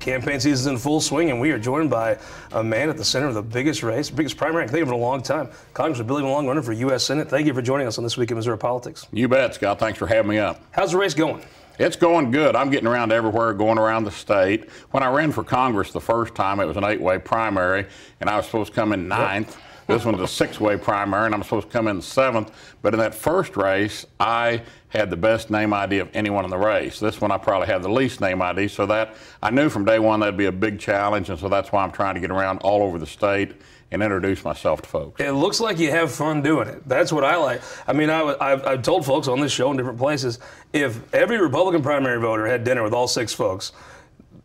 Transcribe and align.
Campaign 0.00 0.40
season 0.40 0.52
is 0.52 0.66
in 0.66 0.78
full 0.78 1.00
swing, 1.00 1.30
and 1.30 1.40
we 1.40 1.50
are 1.50 1.58
joined 1.58 1.90
by 1.90 2.18
a 2.52 2.62
man 2.62 2.88
at 2.88 2.96
the 2.96 3.04
center 3.04 3.26
of 3.26 3.34
the 3.34 3.42
biggest 3.42 3.82
race, 3.82 4.10
biggest 4.10 4.36
primary 4.36 4.62
I 4.62 4.66
can 4.66 4.74
think 4.74 4.82
of 4.82 4.88
in 4.88 4.94
a 4.94 4.98
long 4.98 5.22
time. 5.22 5.48
Congressman 5.74 6.06
Billy 6.06 6.22
Long 6.22 6.46
running 6.46 6.62
for 6.62 6.72
U.S. 6.72 7.04
Senate. 7.04 7.28
Thank 7.28 7.46
you 7.46 7.54
for 7.54 7.62
joining 7.62 7.86
us 7.86 7.98
on 7.98 8.04
This 8.04 8.16
Week 8.16 8.30
in 8.30 8.36
Missouri 8.36 8.58
Politics. 8.58 9.06
You 9.12 9.28
bet, 9.28 9.54
Scott. 9.54 9.78
Thanks 9.78 9.98
for 9.98 10.06
having 10.06 10.30
me 10.30 10.38
up. 10.38 10.60
How's 10.70 10.92
the 10.92 10.98
race 10.98 11.14
going? 11.14 11.42
It's 11.78 11.96
going 11.96 12.30
good. 12.30 12.56
I'm 12.56 12.70
getting 12.70 12.88
around 12.88 13.12
everywhere, 13.12 13.52
going 13.52 13.78
around 13.78 14.04
the 14.04 14.10
state. 14.10 14.68
When 14.90 15.02
I 15.02 15.10
ran 15.10 15.30
for 15.30 15.44
Congress 15.44 15.92
the 15.92 16.00
first 16.00 16.34
time, 16.34 16.58
it 16.58 16.64
was 16.64 16.76
an 16.76 16.84
eight 16.84 17.00
way 17.00 17.18
primary, 17.18 17.86
and 18.20 18.28
I 18.28 18.36
was 18.36 18.46
supposed 18.46 18.70
to 18.70 18.74
come 18.74 18.92
in 18.92 19.08
ninth. 19.08 19.50
Yep. 19.50 19.64
This 19.88 20.04
one's 20.04 20.20
a 20.20 20.28
six 20.28 20.60
way 20.60 20.76
primary, 20.76 21.24
and 21.26 21.34
I'm 21.34 21.42
supposed 21.42 21.68
to 21.68 21.72
come 21.72 21.88
in 21.88 22.02
seventh. 22.02 22.52
But 22.82 22.92
in 22.92 23.00
that 23.00 23.14
first 23.14 23.56
race, 23.56 24.04
I 24.20 24.62
had 24.88 25.08
the 25.08 25.16
best 25.16 25.50
name 25.50 25.72
ID 25.72 25.98
of 25.98 26.10
anyone 26.12 26.44
in 26.44 26.50
the 26.50 26.58
race. 26.58 27.00
This 27.00 27.22
one, 27.22 27.30
I 27.30 27.38
probably 27.38 27.68
had 27.68 27.82
the 27.82 27.88
least 27.88 28.20
name 28.20 28.42
ID. 28.42 28.68
So 28.68 28.84
that 28.84 29.16
I 29.42 29.50
knew 29.50 29.70
from 29.70 29.86
day 29.86 29.98
one 29.98 30.20
that'd 30.20 30.36
be 30.36 30.44
a 30.44 30.52
big 30.52 30.78
challenge, 30.78 31.30
and 31.30 31.38
so 31.38 31.48
that's 31.48 31.72
why 31.72 31.82
I'm 31.82 31.90
trying 31.90 32.14
to 32.16 32.20
get 32.20 32.30
around 32.30 32.58
all 32.58 32.82
over 32.82 32.98
the 32.98 33.06
state 33.06 33.54
and 33.90 34.02
introduce 34.02 34.44
myself 34.44 34.82
to 34.82 34.88
folks. 34.90 35.22
It 35.22 35.32
looks 35.32 35.58
like 35.58 35.78
you 35.78 35.90
have 35.90 36.12
fun 36.12 36.42
doing 36.42 36.68
it. 36.68 36.86
That's 36.86 37.10
what 37.10 37.24
I 37.24 37.36
like. 37.36 37.62
I 37.86 37.94
mean, 37.94 38.10
I, 38.10 38.50
have 38.50 38.66
I've 38.66 38.82
told 38.82 39.06
folks 39.06 39.26
on 39.26 39.40
this 39.40 39.52
show 39.52 39.70
in 39.70 39.78
different 39.78 39.98
places 39.98 40.38
if 40.74 41.00
every 41.14 41.40
Republican 41.40 41.82
primary 41.82 42.20
voter 42.20 42.46
had 42.46 42.62
dinner 42.62 42.82
with 42.82 42.92
all 42.92 43.08
six 43.08 43.32
folks, 43.32 43.72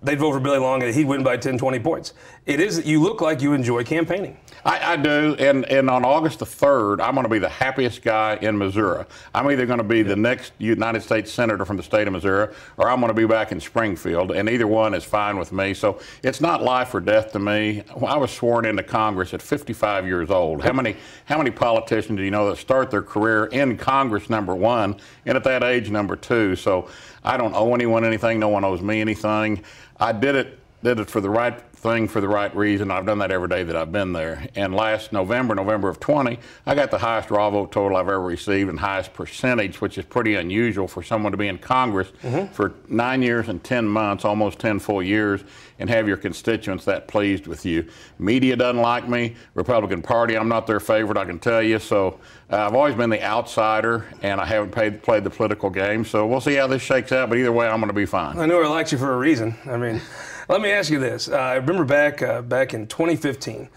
they'd 0.04 0.20
vote 0.20 0.34
for 0.34 0.40
Billy 0.40 0.60
Long 0.60 0.84
and 0.84 0.94
he'd 0.94 1.06
win 1.06 1.24
by 1.24 1.38
10, 1.38 1.58
20 1.58 1.80
points. 1.80 2.14
It 2.46 2.60
is, 2.60 2.86
you 2.86 3.02
look 3.02 3.22
like 3.22 3.42
you 3.42 3.54
enjoy 3.54 3.84
campaigning. 3.84 4.38
I, 4.66 4.94
I, 4.94 4.96
do, 4.98 5.36
and, 5.40 5.66
and 5.66 5.90
on 5.90 6.06
August 6.06 6.40
the 6.40 6.46
3rd, 6.46 7.02
I'm 7.02 7.14
going 7.14 7.24
to 7.24 7.30
be 7.30 7.40
the 7.40 7.50
happiest 7.50 8.02
guy 8.02 8.38
in 8.42 8.58
Missouri. 8.58 9.06
I'm 9.34 9.50
either 9.50 9.66
going 9.66 9.80
to 9.80 9.84
be 9.84 10.04
the 10.04 10.16
next 10.16 10.54
United 10.58 11.02
States 11.02 11.32
Senator 11.32 11.66
from 11.66 11.78
the 11.78 11.84
state 11.84 12.08
of 12.08 12.14
Missouri, 12.14 12.54
or 12.78 12.90
I'm 12.90 13.00
going 13.00 13.10
to 13.10 13.14
be 13.14 13.26
back 13.26 13.52
in 13.52 13.60
Springfield, 13.60 14.32
and 14.32 14.50
either 14.50 14.68
one 14.68 14.94
is 14.94 15.04
fine 15.04 15.38
with 15.38 15.52
me. 15.52 15.74
So 15.74 16.00
it's 16.22 16.42
not 16.42 16.62
life 16.62 16.94
or 16.94 17.00
death 17.00 17.32
to 17.34 17.40
me. 17.40 17.84
I 18.06 18.18
was 18.18 18.32
sworn 18.32 18.66
into 18.66 18.84
Congress 18.84 19.34
at 19.34 19.42
55 19.42 20.06
years 20.06 20.30
old. 20.30 20.64
How 20.64 20.74
many, 20.74 20.98
how 21.26 21.38
many 21.38 21.52
politicians 21.52 22.18
do 22.18 22.24
you 22.24 22.32
know 22.32 22.50
that 22.50 22.58
start 22.58 22.92
their 22.92 23.04
career 23.04 23.46
in 23.46 23.78
Congress, 23.78 24.30
number 24.30 24.56
one, 24.56 24.98
and 25.26 25.38
at 25.38 25.44
that 25.46 25.64
age, 25.64 25.90
number 25.90 26.16
two? 26.16 26.56
So 26.56 26.90
I 27.24 27.38
don't 27.38 27.56
owe 27.56 27.74
anyone 27.74 28.04
anything. 28.04 28.40
No 28.40 28.50
one 28.50 28.64
owes 28.64 28.82
me 28.82 29.02
anything. 29.02 29.64
I 30.00 30.12
did 30.12 30.36
it 30.36 30.60
did 30.84 31.00
it 31.00 31.10
for 31.10 31.22
the 31.22 31.30
right 31.30 31.58
thing 31.84 32.08
for 32.08 32.22
the 32.22 32.28
right 32.28 32.56
reason. 32.56 32.90
I've 32.90 33.06
done 33.06 33.20
that 33.20 33.30
every 33.30 33.50
day 33.50 33.64
that 33.64 33.76
I've 33.76 33.92
been 33.92 34.14
there. 34.14 34.48
And 34.56 34.74
last 34.74 35.12
November, 35.12 35.54
November 35.54 35.90
of 35.90 36.00
20, 36.00 36.40
I 36.66 36.76
got 36.76 36.90
the 36.90 36.98
highest 36.98 37.30
raw 37.30 37.50
vote 37.50 37.74
total 37.74 37.98
I've 37.98 38.08
ever 38.08 38.22
received 38.22 38.70
and 38.70 38.80
highest 38.80 39.14
percentage, 39.14 39.82
which 39.82 39.98
is 39.98 40.06
pretty 40.06 40.36
unusual 40.36 40.88
for 40.88 41.04
someone 41.04 41.34
to 41.34 41.38
be 41.38 41.50
in 41.50 41.58
Congress 41.58 42.08
mm-hmm. 42.24 42.52
for 42.54 42.74
nine 42.88 43.22
years 43.22 43.50
and 43.50 43.62
10 43.64 43.86
months, 43.86 44.24
almost 44.24 44.60
10 44.60 44.80
full 44.80 45.04
years, 45.04 45.44
and 45.78 45.90
have 45.90 46.08
your 46.08 46.16
constituents 46.16 46.86
that 46.86 47.08
pleased 47.08 47.48
with 47.48 47.66
you. 47.66 47.86
Media 48.18 48.56
doesn't 48.56 48.82
like 48.82 49.10
me. 49.10 49.36
Republican 49.54 50.02
Party, 50.02 50.38
I'm 50.38 50.48
not 50.48 50.66
their 50.66 50.80
favorite, 50.80 51.18
I 51.18 51.26
can 51.26 51.38
tell 51.38 51.62
you. 51.62 51.80
So 51.80 52.20
uh, 52.50 52.66
I've 52.66 52.76
always 52.76 52.96
been 52.96 53.10
the 53.10 53.22
outsider, 53.22 54.06
and 54.22 54.40
I 54.40 54.46
haven't 54.46 54.72
paid, 54.72 55.04
played 55.04 55.26
the 55.26 55.30
political 55.30 55.70
game. 55.70 56.06
So 56.06 56.26
we'll 56.26 56.40
see 56.40 56.56
how 56.56 56.68
this 56.68 56.82
shakes 56.82 57.12
out. 57.12 57.28
But 57.28 57.40
either 57.40 57.52
way, 57.52 57.68
I'm 57.68 57.82
going 57.82 57.90
to 57.90 57.94
be 57.94 58.06
fine. 58.06 58.40
I 58.40 58.46
know 58.46 58.62
I 58.64 58.68
liked 58.68 58.94
you 58.94 58.98
for 58.98 59.14
a 59.14 59.18
reason. 59.18 59.56
I 59.66 59.76
mean. 59.76 60.02
Let 60.50 60.60
me 60.62 60.72
ask 60.72 60.90
you 60.92 61.00
this. 61.00 61.30
Uh, 61.30 61.38
I 61.38 61.54
remember 61.56 61.86
back 61.86 62.22
uh, 62.22 62.42
back 62.42 62.74
in 62.74 62.88
2015, 62.88 63.70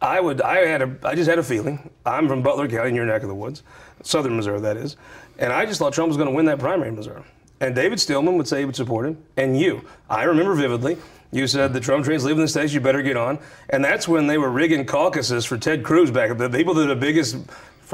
I 0.00 0.20
would 0.20 0.40
I 0.40 0.66
had 0.66 0.82
a 0.82 0.96
I 1.02 1.14
just 1.14 1.28
had 1.28 1.38
a 1.38 1.42
feeling. 1.42 1.90
I'm 2.06 2.26
from 2.26 2.42
Butler 2.42 2.68
County, 2.68 2.90
in 2.90 2.94
your 2.94 3.04
neck 3.04 3.22
of 3.22 3.28
the 3.28 3.34
woods, 3.34 3.62
southern 4.02 4.36
Missouri, 4.36 4.60
that 4.60 4.76
is, 4.76 4.96
and 5.38 5.52
I 5.52 5.66
just 5.66 5.78
thought 5.78 5.92
Trump 5.92 6.08
was 6.08 6.16
going 6.16 6.28
to 6.28 6.34
win 6.34 6.46
that 6.46 6.58
primary 6.58 6.88
in 6.88 6.96
Missouri. 6.96 7.22
And 7.60 7.74
David 7.74 8.00
Stillman 8.00 8.36
would 8.36 8.48
say 8.48 8.60
he 8.60 8.64
would 8.64 8.76
support 8.76 9.06
him, 9.06 9.22
and 9.36 9.58
you. 9.58 9.84
I 10.08 10.24
remember 10.24 10.54
vividly. 10.54 10.96
You 11.32 11.46
said 11.46 11.72
the 11.72 11.80
Trump 11.80 12.04
train's 12.04 12.24
leaving 12.24 12.40
the 12.40 12.48
stage. 12.48 12.72
You 12.72 12.80
better 12.80 13.02
get 13.02 13.16
on. 13.16 13.38
And 13.70 13.84
that's 13.84 14.06
when 14.06 14.26
they 14.26 14.38
were 14.38 14.50
rigging 14.50 14.86
caucuses 14.86 15.44
for 15.44 15.58
Ted 15.58 15.82
Cruz 15.82 16.10
back. 16.10 16.36
The 16.36 16.48
people 16.48 16.72
that 16.74 16.84
are 16.84 16.94
the 16.94 16.96
biggest 16.96 17.36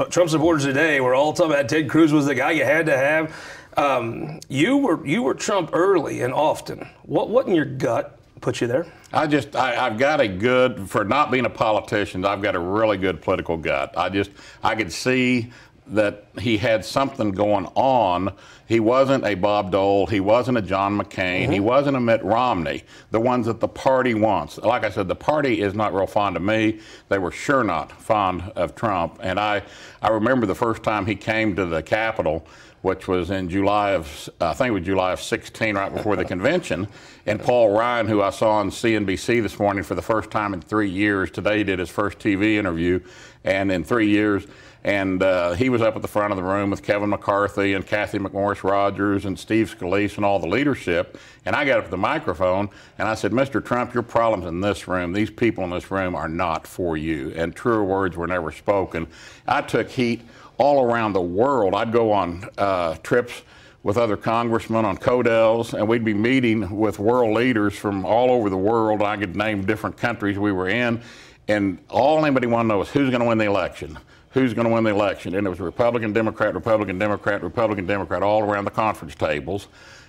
Trump 0.09 0.29
supporters 0.29 0.65
today 0.65 0.99
were 1.01 1.15
all 1.15 1.33
talking 1.33 1.51
about 1.53 1.67
Ted 1.67 1.89
Cruz 1.89 2.13
was 2.13 2.25
the 2.25 2.35
guy 2.35 2.51
you 2.51 2.63
had 2.63 2.85
to 2.85 2.97
have. 2.97 3.35
Um, 3.77 4.39
you 4.49 4.77
were 4.77 5.05
you 5.05 5.23
were 5.23 5.33
Trump 5.33 5.71
early 5.73 6.21
and 6.21 6.33
often. 6.33 6.87
What 7.03 7.29
what 7.29 7.47
in 7.47 7.55
your 7.55 7.65
gut 7.65 8.19
put 8.41 8.61
you 8.61 8.67
there? 8.67 8.85
I 9.11 9.27
just 9.27 9.55
I, 9.55 9.73
have 9.73 9.97
got 9.97 10.21
a 10.21 10.27
good 10.27 10.89
for 10.89 11.03
not 11.03 11.31
being 11.31 11.45
a 11.45 11.49
politician. 11.49 12.25
I've 12.25 12.41
got 12.41 12.55
a 12.55 12.59
really 12.59 12.97
good 12.97 13.21
political 13.21 13.57
gut. 13.57 13.93
I 13.97 14.09
just 14.09 14.31
I 14.63 14.75
could 14.75 14.91
see 14.91 15.51
that 15.87 16.25
he 16.39 16.57
had 16.57 16.85
something 16.85 17.31
going 17.31 17.65
on. 17.75 18.33
He 18.67 18.79
wasn't 18.79 19.25
a 19.25 19.35
Bob 19.35 19.71
Dole. 19.71 20.07
He 20.07 20.19
wasn't 20.19 20.57
a 20.57 20.61
John 20.61 20.97
McCain. 20.97 21.43
Mm-hmm. 21.43 21.51
He 21.51 21.59
wasn't 21.59 21.97
a 21.97 21.99
Mitt 21.99 22.23
Romney, 22.23 22.83
the 23.11 23.19
ones 23.19 23.45
that 23.47 23.59
the 23.59 23.67
party 23.67 24.13
wants. 24.13 24.57
Like 24.57 24.83
I 24.83 24.89
said, 24.89 25.07
the 25.07 25.15
party 25.15 25.61
is 25.61 25.73
not 25.73 25.93
real 25.93 26.07
fond 26.07 26.35
of 26.35 26.41
me. 26.41 26.79
They 27.09 27.17
were 27.17 27.31
sure 27.31 27.63
not 27.63 27.91
fond 27.91 28.41
of 28.55 28.75
Trump. 28.75 29.19
And 29.21 29.39
I, 29.39 29.63
I 30.01 30.09
remember 30.09 30.45
the 30.45 30.55
first 30.55 30.83
time 30.83 31.05
he 31.05 31.15
came 31.15 31.55
to 31.55 31.65
the 31.65 31.83
Capitol 31.83 32.47
which 32.83 33.07
was 33.07 33.31
in 33.31 33.47
July 33.47 33.91
of, 33.91 34.29
I 34.41 34.53
think 34.53 34.67
it 34.67 34.71
was 34.71 34.83
July 34.83 35.13
of 35.13 35.21
16, 35.21 35.75
right 35.75 35.93
before 35.93 36.17
the 36.17 36.25
convention. 36.33 36.89
And 37.25 37.41
Paul 37.41 37.69
Ryan, 37.69 38.07
who 38.07 38.21
I 38.21 38.29
saw 38.29 38.55
on 38.57 38.69
CNBC 38.69 39.41
this 39.41 39.57
morning 39.57 39.85
for 39.85 39.95
the 39.95 40.01
first 40.01 40.29
time 40.29 40.53
in 40.53 40.61
three 40.61 40.89
years, 40.89 41.31
today 41.31 41.63
did 41.63 41.79
his 41.79 41.89
first 41.89 42.19
TV 42.19 42.55
interview, 42.55 42.99
and 43.45 43.71
in 43.71 43.85
three 43.85 44.09
years, 44.09 44.45
and 44.83 45.23
uh, 45.23 45.53
he 45.53 45.69
was 45.69 45.81
up 45.81 45.95
at 45.95 46.01
the 46.01 46.07
front 46.07 46.31
of 46.31 46.37
the 46.37 46.43
room 46.43 46.69
with 46.69 46.83
Kevin 46.83 47.09
McCarthy 47.09 47.73
and 47.73 47.87
Cathy 47.87 48.19
McMorris 48.19 48.63
Rodgers 48.63 49.25
and 49.25 49.39
Steve 49.39 49.73
Scalise 49.73 50.17
and 50.17 50.25
all 50.25 50.39
the 50.39 50.47
leadership. 50.47 51.17
And 51.45 51.55
I 51.55 51.63
got 51.63 51.79
up 51.79 51.85
to 51.85 51.91
the 51.91 51.97
microphone 51.97 52.69
and 52.97 53.07
I 53.07 53.15
said, 53.15 53.31
Mr. 53.31 53.63
Trump, 53.63 53.93
your 53.93 54.03
problems 54.03 54.45
in 54.45 54.59
this 54.59 54.87
room, 54.87 55.13
these 55.13 55.29
people 55.29 55.63
in 55.63 55.69
this 55.69 55.89
room 55.89 56.15
are 56.15 56.27
not 56.27 56.67
for 56.67 56.97
you. 56.97 57.31
And 57.35 57.55
truer 57.55 57.83
words 57.83 58.17
were 58.17 58.27
never 58.27 58.51
spoken. 58.51 59.07
I 59.47 59.61
took 59.61 59.89
heat 59.89 60.21
all 60.57 60.83
around 60.83 61.13
the 61.13 61.21
world. 61.21 61.75
I'd 61.75 61.93
go 61.93 62.11
on 62.11 62.49
uh, 62.57 62.95
trips 63.03 63.41
with 63.83 63.97
other 63.97 64.15
congressmen 64.15 64.85
on 64.85 64.97
CODELs, 64.97 65.73
and 65.73 65.87
we'd 65.87 66.05
be 66.05 66.13
meeting 66.13 66.77
with 66.77 66.99
world 66.99 67.35
leaders 67.35 67.73
from 67.73 68.05
all 68.05 68.31
over 68.31 68.49
the 68.49 68.57
world. 68.57 69.01
I 69.01 69.17
could 69.17 69.35
name 69.35 69.65
different 69.65 69.97
countries 69.97 70.39
we 70.39 70.53
were 70.53 70.69
in, 70.69 71.01
and 71.49 71.77
all 71.89 72.25
anybody 72.25 72.47
wanted 72.47 72.69
to 72.69 72.75
know 72.75 72.81
is 72.81 72.89
who's 72.89 73.09
going 73.09 73.21
to 73.21 73.27
win 73.27 73.37
the 73.37 73.45
election. 73.45 73.97
Who's 74.33 74.53
going 74.53 74.67
to 74.67 74.73
win 74.73 74.83
the 74.83 74.89
election? 74.89 75.35
And 75.35 75.45
it 75.45 75.49
was 75.49 75.59
Republican, 75.59 76.11
Democrat, 76.13 76.53
Republican, 76.53 76.97
Democrat, 76.97 77.43
Republican, 77.43 77.85
Democrat, 77.85 78.23
all 78.23 78.41
around 78.41 78.65
the 78.65 78.71
conference 78.71 79.15
tables 79.15 79.67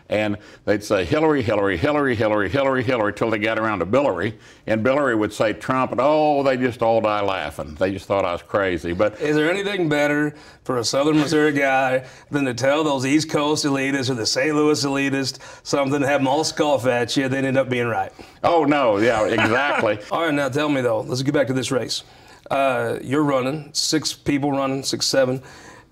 and 0.08 0.36
they'd 0.64 0.84
say 0.84 1.04
Hillary, 1.04 1.42
Hillary, 1.42 1.76
Hillary, 1.76 2.14
Hillary, 2.14 2.50
Hillary, 2.50 2.82
Hillary, 2.82 3.12
till 3.12 3.30
they 3.30 3.38
got 3.38 3.58
around 3.58 3.78
to 3.78 3.86
Billy, 3.86 4.36
and 4.66 4.82
Billy 4.82 5.14
would 5.14 5.32
say 5.32 5.52
Trump, 5.52 5.92
and 5.92 6.00
oh, 6.02 6.42
they 6.42 6.56
just 6.56 6.82
all 6.82 7.00
die 7.00 7.22
laughing. 7.22 7.74
They 7.74 7.92
just 7.92 8.06
thought 8.06 8.24
I 8.24 8.32
was 8.32 8.42
crazy. 8.42 8.92
But 8.92 9.20
is 9.20 9.34
there 9.36 9.50
anything 9.50 9.88
better 9.88 10.34
for 10.64 10.78
a 10.78 10.84
Southern 10.84 11.16
Missouri 11.16 11.52
guy 11.52 12.06
than 12.30 12.44
to 12.44 12.54
tell 12.54 12.84
those 12.84 13.06
East 13.06 13.30
Coast 13.30 13.64
elitists 13.64 14.10
or 14.10 14.14
the 14.14 14.26
St. 14.26 14.54
Louis 14.54 14.84
elitists 14.84 15.38
something, 15.66 16.00
to 16.00 16.06
have 16.06 16.20
them 16.20 16.28
all 16.28 16.44
scoff 16.44 16.86
at 16.86 17.16
you, 17.16 17.28
then 17.28 17.44
end 17.44 17.56
up 17.56 17.70
being 17.70 17.86
right? 17.86 18.12
Oh 18.42 18.64
no, 18.64 18.98
yeah, 18.98 19.24
exactly. 19.24 19.98
all 20.10 20.22
right, 20.22 20.34
now 20.34 20.48
tell 20.48 20.68
me 20.68 20.82
though. 20.82 21.00
Let's 21.00 21.22
get 21.22 21.32
back 21.32 21.46
to 21.46 21.54
this 21.54 21.70
race. 21.70 22.04
Uh, 22.50 22.98
you're 23.02 23.24
running, 23.24 23.70
six 23.72 24.12
people 24.12 24.52
running, 24.52 24.82
six, 24.82 25.06
seven 25.06 25.42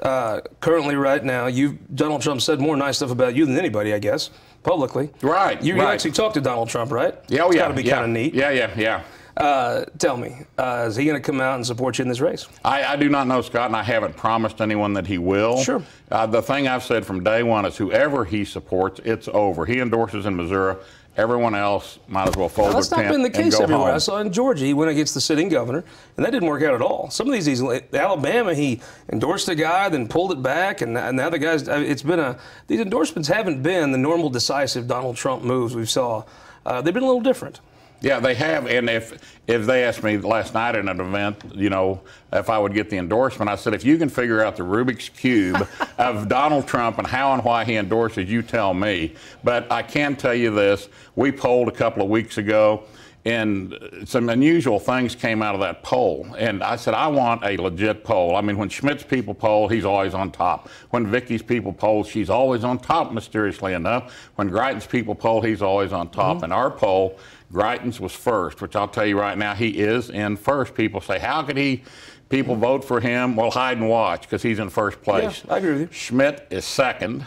uh, 0.03 0.41
currently 0.61 0.97
right 0.97 1.25
now, 1.25 1.47
you 1.47 1.79
Donald 1.95 2.23
Trump 2.23 2.43
said 2.43 2.61
more 2.61 2.77
nice 2.77 2.97
stuff 2.97 3.11
about 3.11 3.35
you 3.35 3.47
than 3.47 3.57
anybody, 3.57 3.95
I 3.95 3.99
guess, 3.99 4.31
publicly. 4.65 5.11
Right. 5.23 5.63
You, 5.63 5.77
right. 5.77 5.95
actually 5.95 6.11
talked 6.11 6.35
to 6.35 6.41
Donald 6.41 6.69
Trump, 6.69 6.91
right? 6.91 7.15
Yeah, 7.29 7.43
oh, 7.43 7.47
it's 7.47 7.57
yeah. 7.57 7.63
Got 7.63 7.69
to 7.69 7.75
be 7.75 7.83
yeah. 7.85 7.95
kind 7.95 8.05
of 8.05 8.11
neat. 8.11 8.35
Yeah, 8.35 8.51
yeah, 8.51 8.75
yeah. 8.77 9.03
Uh, 9.37 9.85
tell 9.99 10.17
me, 10.17 10.41
uh, 10.59 10.85
is 10.89 10.97
he 10.97 11.07
going 11.07 11.17
to 11.17 11.25
come 11.25 11.41
out 11.41 11.55
and 11.55 11.67
support 11.67 11.99
you 11.99 12.03
in 12.03 12.09
this 12.09 12.21
race? 12.21 12.47
I, 12.65 12.85
I, 12.85 12.97
do 12.97 13.09
not 13.09 13.27
know, 13.27 13.41
Scott, 13.41 13.67
and 13.67 13.77
I 13.77 13.83
haven't 13.83 14.15
promised 14.15 14.61
anyone 14.61 14.93
that 14.93 15.07
he 15.07 15.17
will. 15.17 15.63
Sure. 15.63 15.83
Uh, 16.11 16.27
the 16.27 16.43
thing 16.43 16.69
I've 16.69 16.83
said 16.83 17.07
from 17.07 17.25
day 17.25 17.43
one 17.43 17.65
is 17.65 17.77
whoever 17.79 18.27
he 18.27 18.45
supports, 18.45 19.01
it's 19.05 19.29
over. 19.29 19.65
He 19.65 19.81
endorses 19.81 20.27
in 20.27 20.37
Missouri. 20.37 20.77
Everyone 21.15 21.55
else 21.55 21.99
might 22.09 22.27
as 22.27 22.37
well 22.37 22.49
fold 22.49 22.71
now, 22.71 22.75
that's 22.75 22.91
not 22.91 23.07
been 23.09 23.23
the 23.23 23.29
case 23.29 23.61
everywhere. 23.61 23.89
Home. 23.89 23.95
I 23.95 23.99
saw 23.99 24.19
in 24.19 24.33
Georgia 24.33 24.65
he 24.65 24.73
went 24.73 24.91
against 24.91 25.13
the 25.13 25.21
sitting 25.21 25.51
governor, 25.51 25.85
and 26.17 26.25
that 26.25 26.31
didn't 26.31 26.49
work 26.49 26.63
out 26.63 26.73
at 26.73 26.81
all. 26.81 27.11
Some 27.11 27.27
of 27.27 27.35
these, 27.35 27.45
these 27.45 27.63
Alabama, 27.93 28.55
he 28.55 28.81
endorsed 29.11 29.47
a 29.51 29.55
guy, 29.55 29.91
then 29.91 30.09
pulled 30.09 30.33
it 30.33 30.43
back, 30.43 30.81
and 30.81 30.95
now 30.95 31.29
the 31.29 31.39
guys. 31.39 31.69
It's 31.69 32.03
been 32.03 32.19
a 32.19 32.39
these 32.67 32.81
endorsements 32.81 33.29
haven't 33.29 33.63
been 33.63 33.93
the 33.93 33.99
normal 33.99 34.31
decisive 34.31 34.89
Donald 34.89 35.17
Trump 35.17 35.43
moves 35.43 35.77
we 35.77 35.85
saw. 35.85 36.25
Uh, 36.65 36.81
they've 36.81 36.95
been 36.95 37.03
a 37.03 37.07
little 37.07 37.21
different. 37.21 37.61
Yeah, 38.03 38.19
they 38.19 38.35
have. 38.35 38.67
And 38.67 38.91
if 38.91 39.39
if 39.47 39.65
they 39.65 39.85
asked 39.85 40.03
me 40.03 40.19
last 40.19 40.55
night 40.55 40.75
at 40.75 40.87
an 40.87 41.01
event, 41.01 41.37
you 41.55 41.71
know, 41.71 42.01
if 42.33 42.51
I 42.51 42.59
would 42.59 42.75
get 42.75 42.91
the 42.91 42.99
endorsement, 42.99 43.49
I 43.49 43.57
said, 43.57 43.75
if 43.75 43.85
you 43.85 43.97
can 43.97 44.09
figure 44.09 44.45
out 44.45 44.57
the 44.57 44.65
Rubik's 44.65 45.09
cube 45.09 45.67
of 45.99 46.29
Donald 46.29 46.67
Trump 46.67 46.99
and 46.99 47.07
how 47.07 47.33
and 47.33 47.45
why 47.45 47.65
he 47.65 47.77
endorses, 47.77 48.29
you 48.29 48.43
tell 48.43 48.75
me. 48.75 49.15
But 49.45 49.71
I 49.71 49.83
can 49.83 50.17
tell 50.17 50.35
you 50.35 50.53
this: 50.53 50.89
we 51.15 51.31
polled 51.31 51.69
a 51.69 51.73
couple 51.73 52.03
of 52.03 52.09
weeks 52.11 52.39
ago. 52.39 52.85
and 53.25 53.79
some 54.05 54.29
unusual 54.29 54.81
things 54.81 55.15
came 55.15 55.43
out 55.43 55.55
of 55.55 55.61
that 55.61 55.83
poll. 55.85 56.27
And 56.37 56.63
I 56.63 56.75
said, 56.75 56.95
I 56.95 57.07
want 57.07 57.45
a 57.45 57.57
legit 57.57 58.03
poll. 58.03 58.35
I 58.35 58.41
mean, 58.41 58.59
when 58.59 58.69
Schmitt's 58.69 59.05
people 59.05 59.33
poll, 59.33 59.69
he's 59.69 59.85
always 59.85 60.13
on 60.13 60.33
top. 60.33 60.69
When 60.91 61.07
Vicky's 61.07 61.43
people 61.43 61.73
poll, 61.73 62.03
she's 62.03 62.29
always 62.29 62.65
on 62.65 62.79
top, 62.79 63.13
mysteriously 63.13 63.75
enough. 63.75 64.13
When 64.35 64.51
Greitens' 64.51 64.89
people 64.89 65.15
poll, 65.15 65.41
he's 65.41 65.63
always 65.63 65.93
on 65.93 66.09
top. 66.11 66.37
Mm-hmm. 66.37 66.45
And 66.45 66.53
our 66.53 66.71
poll, 66.71 67.17
Greitens 67.53 68.01
was 68.01 68.13
first, 68.13 68.63
which 68.63 68.75
I'll 68.75 68.89
tell 68.89 69.05
you 69.05 69.19
right 69.19 69.37
now, 69.37 69.55
he 69.55 69.69
is 69.79 70.11
in 70.11 70.37
first. 70.37 70.75
People 70.75 71.01
say, 71.01 71.19
how 71.19 71.43
could 71.43 71.57
he? 71.57 71.83
People 72.31 72.57
vote 72.57 72.83
for 72.83 72.99
him. 72.99 73.37
Well, 73.37 73.51
hide 73.51 73.77
and 73.77 73.89
watch 73.89 74.23
because 74.23 74.43
he's 74.43 74.59
in 74.59 74.71
first 74.71 75.03
place. 75.03 75.43
Yeah, 75.45 75.55
I 75.55 75.59
agree 75.59 75.73
with 75.73 75.81
you. 75.81 75.89
Schmitt 75.93 76.47
is 76.51 76.65
second. 76.65 77.27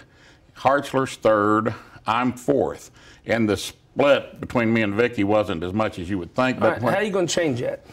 Hartzler's 0.58 1.16
third. 1.16 1.76
I'm 2.08 2.34
fourth. 2.34 2.90
And 3.28 3.48
the 3.48 3.56
split 3.56 4.42
between 4.42 4.74
me 4.74 4.82
and 4.82 4.96
Vicky 4.96 5.24
wasn't 5.24 5.64
as 5.64 5.74
much 5.74 6.00
as 6.00 6.10
you 6.10 6.18
would 6.18 6.34
think. 6.34 6.60
But 6.60 6.72
right, 6.74 6.82
when, 6.82 6.94
how 6.94 7.00
are 7.00 7.04
you 7.04 7.12
going 7.12 7.28
to 7.28 7.34
change 7.34 7.60
that? 7.62 7.86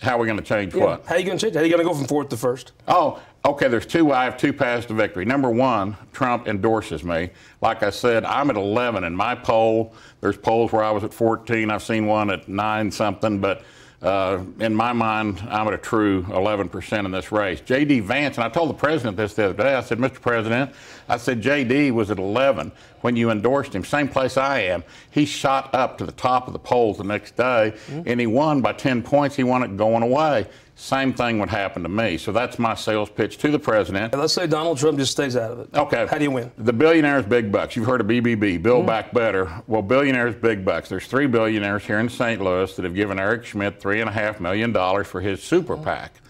How 0.00 0.16
are 0.16 0.20
we 0.20 0.26
going 0.26 0.38
to 0.38 0.44
change 0.44 0.74
yeah. 0.74 0.84
what? 0.84 1.06
How 1.06 1.16
are 1.16 1.18
you 1.18 1.26
going 1.26 1.38
to 1.38 1.44
change 1.44 1.54
How 1.54 1.60
are 1.60 1.64
you 1.64 1.70
going 1.70 1.82
to 1.82 1.88
go 1.88 1.94
from 1.94 2.06
fourth 2.06 2.30
to 2.30 2.36
first? 2.36 2.72
Oh, 2.86 3.20
okay. 3.44 3.68
There's 3.68 3.86
two. 3.86 4.12
I 4.12 4.24
have 4.24 4.36
two 4.36 4.52
paths 4.52 4.86
to 4.86 4.94
victory. 4.94 5.24
Number 5.24 5.50
one, 5.50 5.96
Trump 6.12 6.48
endorses 6.48 7.04
me. 7.04 7.30
Like 7.60 7.82
I 7.82 7.90
said, 7.90 8.24
I'm 8.24 8.50
at 8.50 8.56
11 8.56 9.04
in 9.04 9.14
my 9.14 9.34
poll. 9.34 9.94
There's 10.20 10.36
polls 10.36 10.72
where 10.72 10.82
I 10.82 10.90
was 10.90 11.04
at 11.04 11.12
14. 11.12 11.70
I've 11.70 11.82
seen 11.82 12.06
one 12.06 12.30
at 12.30 12.48
nine 12.48 12.90
something, 12.90 13.40
but 13.40 13.62
uh, 14.00 14.38
in 14.60 14.74
my 14.74 14.92
mind, 14.92 15.40
I'm 15.48 15.66
at 15.66 15.74
a 15.74 15.78
true 15.78 16.22
11% 16.24 17.04
in 17.04 17.10
this 17.10 17.32
race. 17.32 17.60
J.D. 17.60 18.00
Vance, 18.00 18.36
and 18.36 18.44
I 18.44 18.48
told 18.48 18.70
the 18.70 18.74
president 18.74 19.16
this 19.16 19.34
the 19.34 19.46
other 19.46 19.54
day, 19.54 19.74
I 19.74 19.80
said, 19.80 19.98
Mr. 19.98 20.20
President, 20.20 20.72
I 21.08 21.16
said, 21.16 21.40
J.D. 21.40 21.90
was 21.90 22.10
at 22.12 22.18
11 22.18 22.70
when 23.00 23.16
you 23.16 23.30
endorsed 23.30 23.74
him, 23.74 23.82
same 23.82 24.06
place 24.06 24.36
I 24.36 24.60
am. 24.60 24.84
He 25.10 25.24
shot 25.24 25.74
up 25.74 25.98
to 25.98 26.06
the 26.06 26.12
top 26.12 26.46
of 26.46 26.52
the 26.52 26.60
polls 26.60 26.98
the 26.98 27.04
next 27.04 27.36
day, 27.36 27.74
mm-hmm. 27.74 28.02
and 28.06 28.20
he 28.20 28.28
won 28.28 28.60
by 28.60 28.72
10 28.72 29.02
points. 29.02 29.34
He 29.34 29.42
won 29.42 29.64
it 29.64 29.76
going 29.76 30.04
away. 30.04 30.46
Same 30.80 31.12
thing 31.12 31.40
would 31.40 31.48
happen 31.48 31.82
to 31.82 31.88
me. 31.88 32.16
So 32.18 32.30
that's 32.30 32.56
my 32.56 32.76
sales 32.76 33.10
pitch 33.10 33.36
to 33.38 33.50
the 33.50 33.58
president. 33.58 34.16
let's 34.16 34.32
say 34.32 34.46
Donald 34.46 34.78
Trump 34.78 34.96
just 34.96 35.10
stays 35.10 35.36
out 35.36 35.50
of 35.50 35.58
it. 35.58 35.68
Okay. 35.74 36.06
How 36.08 36.18
do 36.18 36.22
you 36.22 36.30
win? 36.30 36.52
The 36.56 36.72
billionaires 36.72 37.26
big 37.26 37.50
bucks. 37.50 37.74
You've 37.74 37.86
heard 37.86 38.00
of 38.00 38.06
BBB, 38.06 38.62
Build 38.62 38.82
mm-hmm. 38.82 38.86
Back 38.86 39.12
Better. 39.12 39.52
Well, 39.66 39.82
billionaires 39.82 40.36
big 40.36 40.64
bucks. 40.64 40.88
There's 40.88 41.08
three 41.08 41.26
billionaires 41.26 41.84
here 41.84 41.98
in 41.98 42.08
St. 42.08 42.40
Louis 42.40 42.72
that 42.76 42.84
have 42.84 42.94
given 42.94 43.18
Eric 43.18 43.44
Schmitt 43.44 43.80
three 43.80 44.00
and 44.00 44.08
a 44.08 44.12
half 44.12 44.38
million 44.38 44.70
dollars 44.70 45.08
for 45.08 45.20
his 45.20 45.42
super 45.42 45.74
mm-hmm. 45.74 45.82
PAC. 45.82 46.20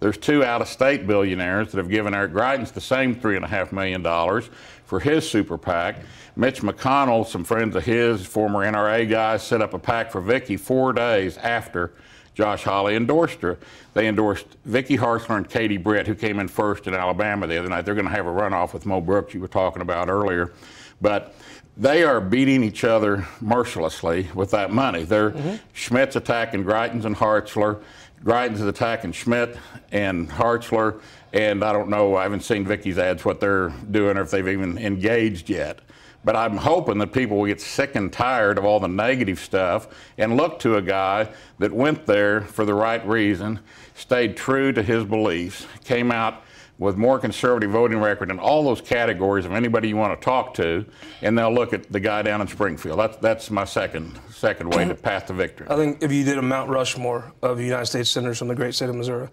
There's 0.00 0.16
two 0.16 0.42
out-of-state 0.42 1.06
billionaires 1.06 1.72
that 1.72 1.76
have 1.76 1.90
given 1.90 2.14
Eric 2.14 2.32
Greitens 2.32 2.72
the 2.72 2.80
same 2.80 3.14
three 3.14 3.36
and 3.36 3.44
a 3.44 3.48
half 3.48 3.72
million 3.72 4.02
dollars 4.02 4.48
for 4.86 5.00
his 5.00 5.28
super 5.28 5.58
PAC. 5.58 5.96
Mitch 6.34 6.62
McConnell, 6.62 7.26
some 7.26 7.44
friends 7.44 7.76
of 7.76 7.84
his, 7.84 8.24
former 8.24 8.60
NRA 8.60 9.06
guys, 9.10 9.42
set 9.42 9.60
up 9.60 9.74
a 9.74 9.78
PAC 9.78 10.10
for 10.10 10.22
Vicky 10.22 10.56
four 10.56 10.94
days 10.94 11.36
after 11.36 11.92
Josh 12.38 12.62
Hawley 12.62 12.94
endorsed 12.94 13.40
her. 13.40 13.58
They 13.94 14.06
endorsed 14.06 14.46
Vicky 14.64 14.96
Hartzler 14.96 15.38
and 15.38 15.50
Katie 15.50 15.76
Britt, 15.76 16.06
who 16.06 16.14
came 16.14 16.38
in 16.38 16.46
first 16.46 16.86
in 16.86 16.94
Alabama 16.94 17.48
the 17.48 17.58
other 17.58 17.68
night. 17.68 17.84
They're 17.84 17.96
going 17.96 18.06
to 18.06 18.12
have 18.12 18.26
a 18.26 18.30
runoff 18.30 18.72
with 18.72 18.86
Mo 18.86 19.00
Brooks, 19.00 19.34
you 19.34 19.40
were 19.40 19.48
talking 19.48 19.82
about 19.82 20.08
earlier. 20.08 20.52
But 21.00 21.34
they 21.76 22.04
are 22.04 22.20
beating 22.20 22.62
each 22.62 22.84
other 22.84 23.26
mercilessly 23.40 24.28
with 24.36 24.52
that 24.52 24.70
money. 24.70 25.02
They're 25.02 25.32
mm-hmm. 25.32 25.56
Schmitt's 25.72 26.14
attacking 26.14 26.62
Greitens 26.62 27.04
and 27.06 27.16
Hartzler. 27.16 27.82
Greitens 28.22 28.54
is 28.54 28.66
attacking 28.66 29.10
Schmitt 29.10 29.58
and 29.90 30.30
Hartzler. 30.30 31.00
And 31.32 31.64
I 31.64 31.72
don't 31.72 31.88
know, 31.88 32.14
I 32.14 32.22
haven't 32.22 32.44
seen 32.44 32.64
Vicky's 32.64 32.98
ads, 32.98 33.24
what 33.24 33.40
they're 33.40 33.70
doing, 33.90 34.16
or 34.16 34.20
if 34.20 34.30
they've 34.30 34.46
even 34.46 34.78
engaged 34.78 35.50
yet. 35.50 35.80
But 36.28 36.36
I'm 36.36 36.58
hoping 36.58 36.98
that 36.98 37.14
people 37.14 37.38
will 37.38 37.46
get 37.46 37.58
sick 37.58 37.94
and 37.94 38.12
tired 38.12 38.58
of 38.58 38.66
all 38.66 38.80
the 38.80 38.86
negative 38.86 39.40
stuff 39.40 39.88
and 40.18 40.36
look 40.36 40.58
to 40.58 40.76
a 40.76 40.82
guy 40.82 41.30
that 41.58 41.72
went 41.72 42.04
there 42.04 42.42
for 42.42 42.66
the 42.66 42.74
right 42.74 43.02
reason, 43.08 43.60
stayed 43.94 44.36
true 44.36 44.70
to 44.72 44.82
his 44.82 45.04
beliefs, 45.04 45.66
came 45.84 46.12
out 46.12 46.42
with 46.78 46.98
more 46.98 47.18
conservative 47.18 47.70
voting 47.70 47.98
record 47.98 48.30
in 48.30 48.38
all 48.38 48.62
those 48.62 48.82
categories 48.82 49.46
of 49.46 49.52
anybody 49.52 49.88
you 49.88 49.96
want 49.96 50.20
to 50.20 50.22
talk 50.22 50.52
to, 50.52 50.84
and 51.22 51.38
they'll 51.38 51.50
look 51.50 51.72
at 51.72 51.90
the 51.90 51.98
guy 51.98 52.20
down 52.20 52.42
in 52.42 52.46
Springfield. 52.46 52.98
That's 52.98 53.16
that's 53.16 53.50
my 53.50 53.64
second 53.64 54.20
second 54.28 54.74
way 54.74 54.84
to 54.84 54.94
path 55.08 55.28
to 55.28 55.32
victory. 55.32 55.66
I 55.70 55.76
think 55.76 56.02
if 56.02 56.12
you 56.12 56.24
did 56.24 56.36
a 56.36 56.42
Mount 56.42 56.68
Rushmore 56.68 57.32
of 57.40 57.58
United 57.58 57.86
States 57.86 58.10
senators 58.10 58.38
from 58.38 58.48
the 58.48 58.54
great 58.54 58.74
state 58.74 58.90
of 58.90 58.96
Missouri, 58.96 59.30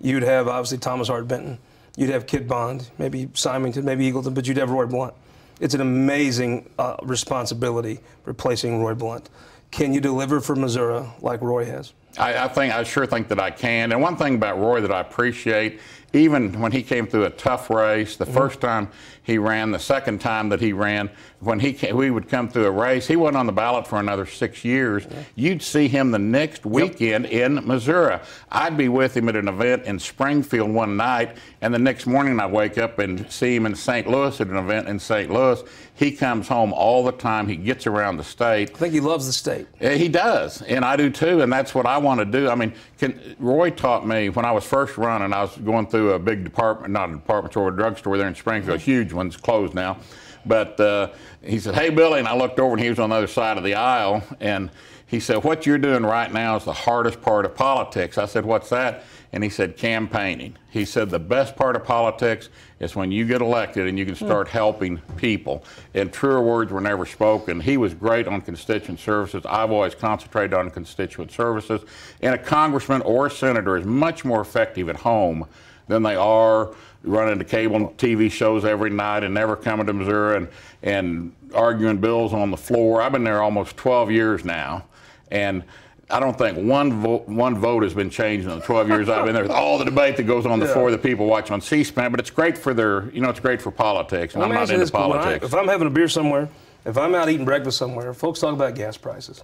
you'd 0.00 0.22
have 0.22 0.48
obviously 0.48 0.78
Thomas 0.78 1.08
Hart 1.08 1.28
Benton, 1.28 1.58
you'd 1.98 2.08
have 2.08 2.26
Kit 2.26 2.48
Bond, 2.48 2.88
maybe 2.96 3.28
Symington, 3.34 3.84
maybe 3.84 4.10
Eagleton, 4.10 4.32
but 4.32 4.46
you'd 4.46 4.56
have 4.56 4.70
Roy 4.70 4.86
Blunt. 4.86 5.12
It's 5.60 5.74
an 5.74 5.80
amazing 5.80 6.70
uh, 6.78 6.96
responsibility 7.02 8.00
replacing 8.24 8.82
Roy 8.82 8.94
Blunt. 8.94 9.28
Can 9.70 9.92
you 9.92 10.00
deliver 10.00 10.40
for 10.40 10.56
Missouri 10.56 11.06
like 11.20 11.42
Roy 11.42 11.64
has? 11.66 11.92
I, 12.18 12.44
I, 12.44 12.48
think 12.48 12.74
I 12.74 12.82
sure 12.84 13.06
think 13.06 13.28
that 13.28 13.38
I 13.38 13.50
can. 13.50 13.92
And 13.92 14.00
one 14.00 14.16
thing 14.16 14.34
about 14.34 14.58
Roy 14.58 14.80
that 14.80 14.90
I 14.90 15.00
appreciate, 15.00 15.80
even 16.12 16.58
when 16.58 16.72
he 16.72 16.82
came 16.82 17.06
through 17.06 17.24
a 17.24 17.30
tough 17.30 17.70
race, 17.70 18.16
the 18.16 18.24
mm-hmm. 18.24 18.34
first 18.34 18.60
time 18.60 18.88
he 19.28 19.36
ran, 19.36 19.72
the 19.72 19.78
second 19.78 20.22
time 20.22 20.48
that 20.48 20.58
he 20.58 20.72
ran, 20.72 21.10
when 21.40 21.60
he 21.60 21.74
came, 21.74 21.94
we 21.94 22.10
would 22.10 22.30
come 22.30 22.48
through 22.48 22.64
a 22.64 22.70
race, 22.70 23.06
he 23.06 23.14
wasn't 23.14 23.36
on 23.36 23.46
the 23.46 23.52
ballot 23.52 23.86
for 23.86 24.00
another 24.00 24.24
six 24.24 24.64
years. 24.64 25.06
Yeah. 25.08 25.22
You'd 25.36 25.62
see 25.62 25.86
him 25.86 26.10
the 26.10 26.18
next 26.18 26.64
weekend 26.64 27.26
yep. 27.26 27.32
in 27.32 27.66
Missouri. 27.66 28.18
I'd 28.50 28.78
be 28.78 28.88
with 28.88 29.14
him 29.14 29.28
at 29.28 29.36
an 29.36 29.46
event 29.46 29.84
in 29.84 29.98
Springfield 29.98 30.70
one 30.70 30.96
night, 30.96 31.36
and 31.60 31.74
the 31.74 31.78
next 31.78 32.06
morning 32.06 32.40
I 32.40 32.46
wake 32.46 32.78
up 32.78 32.98
and 33.00 33.30
see 33.30 33.54
him 33.54 33.66
in 33.66 33.74
St. 33.74 34.08
Louis 34.08 34.40
at 34.40 34.46
an 34.46 34.56
event 34.56 34.88
in 34.88 34.98
St. 34.98 35.30
Louis. 35.30 35.62
He 35.94 36.12
comes 36.12 36.48
home 36.48 36.72
all 36.72 37.04
the 37.04 37.12
time. 37.12 37.48
He 37.48 37.56
gets 37.56 37.86
around 37.86 38.16
the 38.16 38.24
state. 38.24 38.70
I 38.70 38.78
think 38.78 38.94
he 38.94 39.00
loves 39.00 39.26
the 39.26 39.32
state. 39.32 39.66
He 39.78 40.08
does, 40.08 40.62
and 40.62 40.84
I 40.84 40.96
do 40.96 41.10
too, 41.10 41.42
and 41.42 41.52
that's 41.52 41.74
what 41.74 41.84
I 41.86 41.98
want 41.98 42.20
to 42.20 42.24
do. 42.24 42.48
I 42.48 42.54
mean, 42.54 42.72
can, 42.98 43.36
Roy 43.38 43.70
taught 43.70 44.06
me 44.06 44.30
when 44.30 44.44
I 44.44 44.52
was 44.52 44.64
first 44.64 44.96
running. 44.96 45.34
I 45.34 45.42
was 45.42 45.56
going 45.58 45.86
through 45.88 46.12
a 46.12 46.18
big 46.18 46.44
department, 46.44 46.92
not 46.92 47.10
a 47.10 47.12
department 47.12 47.52
store, 47.52 47.68
a 47.68 47.76
drugstore 47.76 48.16
there 48.16 48.28
in 48.28 48.34
Springfield, 48.34 48.78
mm-hmm. 48.78 48.90
huge 48.90 49.12
one's 49.18 49.36
closed 49.36 49.74
now. 49.74 49.98
But 50.46 50.80
uh, 50.80 51.10
he 51.42 51.58
said, 51.58 51.74
Hey, 51.74 51.90
Billy. 51.90 52.18
And 52.18 52.28
I 52.28 52.36
looked 52.36 52.58
over 52.58 52.74
and 52.74 52.82
he 52.82 52.88
was 52.88 52.98
on 52.98 53.10
the 53.10 53.16
other 53.16 53.26
side 53.26 53.58
of 53.58 53.64
the 53.64 53.74
aisle. 53.74 54.22
And 54.40 54.70
he 55.06 55.20
said, 55.20 55.44
What 55.44 55.66
you're 55.66 55.78
doing 55.78 56.04
right 56.04 56.32
now 56.32 56.56
is 56.56 56.64
the 56.64 56.72
hardest 56.72 57.20
part 57.20 57.44
of 57.44 57.54
politics. 57.54 58.16
I 58.16 58.26
said, 58.26 58.44
What's 58.44 58.70
that? 58.70 59.04
And 59.32 59.44
he 59.44 59.50
said, 59.50 59.76
Campaigning. 59.76 60.56
He 60.70 60.84
said, 60.84 61.10
The 61.10 61.18
best 61.18 61.56
part 61.56 61.76
of 61.76 61.84
politics 61.84 62.48
is 62.80 62.94
when 62.94 63.10
you 63.10 63.26
get 63.26 63.42
elected 63.42 63.88
and 63.88 63.98
you 63.98 64.06
can 64.06 64.14
hmm. 64.14 64.24
start 64.24 64.48
helping 64.48 64.98
people. 65.16 65.64
And 65.94 66.12
truer 66.12 66.40
words 66.40 66.72
were 66.72 66.80
never 66.80 67.04
spoken. 67.04 67.60
He 67.60 67.76
was 67.76 67.92
great 67.92 68.28
on 68.28 68.40
constituent 68.40 69.00
services. 69.00 69.44
I've 69.46 69.70
always 69.70 69.94
concentrated 69.94 70.54
on 70.54 70.70
constituent 70.70 71.32
services. 71.32 71.82
And 72.22 72.34
a 72.34 72.38
congressman 72.38 73.02
or 73.02 73.26
a 73.26 73.30
senator 73.30 73.76
is 73.76 73.84
much 73.84 74.24
more 74.24 74.40
effective 74.40 74.88
at 74.88 74.96
home 74.96 75.46
than 75.88 76.02
they 76.02 76.16
are 76.16 76.74
running 77.02 77.38
to 77.38 77.44
cable 77.44 77.94
TV 77.96 78.30
shows 78.30 78.64
every 78.64 78.90
night 78.90 79.24
and 79.24 79.32
never 79.32 79.56
coming 79.56 79.86
to 79.86 79.92
Missouri 79.92 80.36
and, 80.36 80.48
and 80.82 81.32
arguing 81.54 81.98
bills 81.98 82.32
on 82.32 82.50
the 82.50 82.56
floor. 82.56 83.00
I've 83.00 83.12
been 83.12 83.24
there 83.24 83.42
almost 83.42 83.76
12 83.76 84.10
years 84.10 84.44
now. 84.44 84.84
And 85.30 85.62
I 86.10 86.20
don't 86.20 86.36
think 86.36 86.56
one 86.58 87.02
vote, 87.02 87.28
one 87.28 87.58
vote 87.58 87.82
has 87.82 87.92
been 87.92 88.08
changed 88.08 88.48
in 88.48 88.58
the 88.58 88.64
12 88.64 88.88
years 88.88 89.08
I've 89.08 89.26
been 89.26 89.34
there. 89.34 89.42
With 89.42 89.52
all 89.52 89.78
the 89.78 89.84
debate 89.84 90.16
that 90.16 90.22
goes 90.24 90.46
on 90.46 90.58
the 90.58 90.66
yeah. 90.66 90.72
floor 90.72 90.90
that 90.90 91.02
people 91.02 91.26
watch 91.26 91.50
on 91.50 91.60
C-SPAN, 91.60 92.10
but 92.10 92.18
it's 92.18 92.30
great 92.30 92.56
for 92.56 92.72
their, 92.72 93.10
you 93.10 93.20
know, 93.20 93.28
it's 93.28 93.40
great 93.40 93.60
for 93.60 93.70
politics. 93.70 94.34
And 94.34 94.42
I'm 94.42 94.52
not 94.52 94.62
into 94.62 94.78
this, 94.78 94.90
politics. 94.90 95.44
I, 95.44 95.46
if 95.46 95.54
I'm 95.54 95.68
having 95.68 95.86
a 95.86 95.90
beer 95.90 96.08
somewhere, 96.08 96.48
if 96.84 96.96
I'm 96.96 97.14
out 97.14 97.28
eating 97.28 97.44
breakfast 97.44 97.76
somewhere, 97.76 98.14
folks 98.14 98.40
talk 98.40 98.54
about 98.54 98.74
gas 98.74 98.96
prices. 98.96 99.42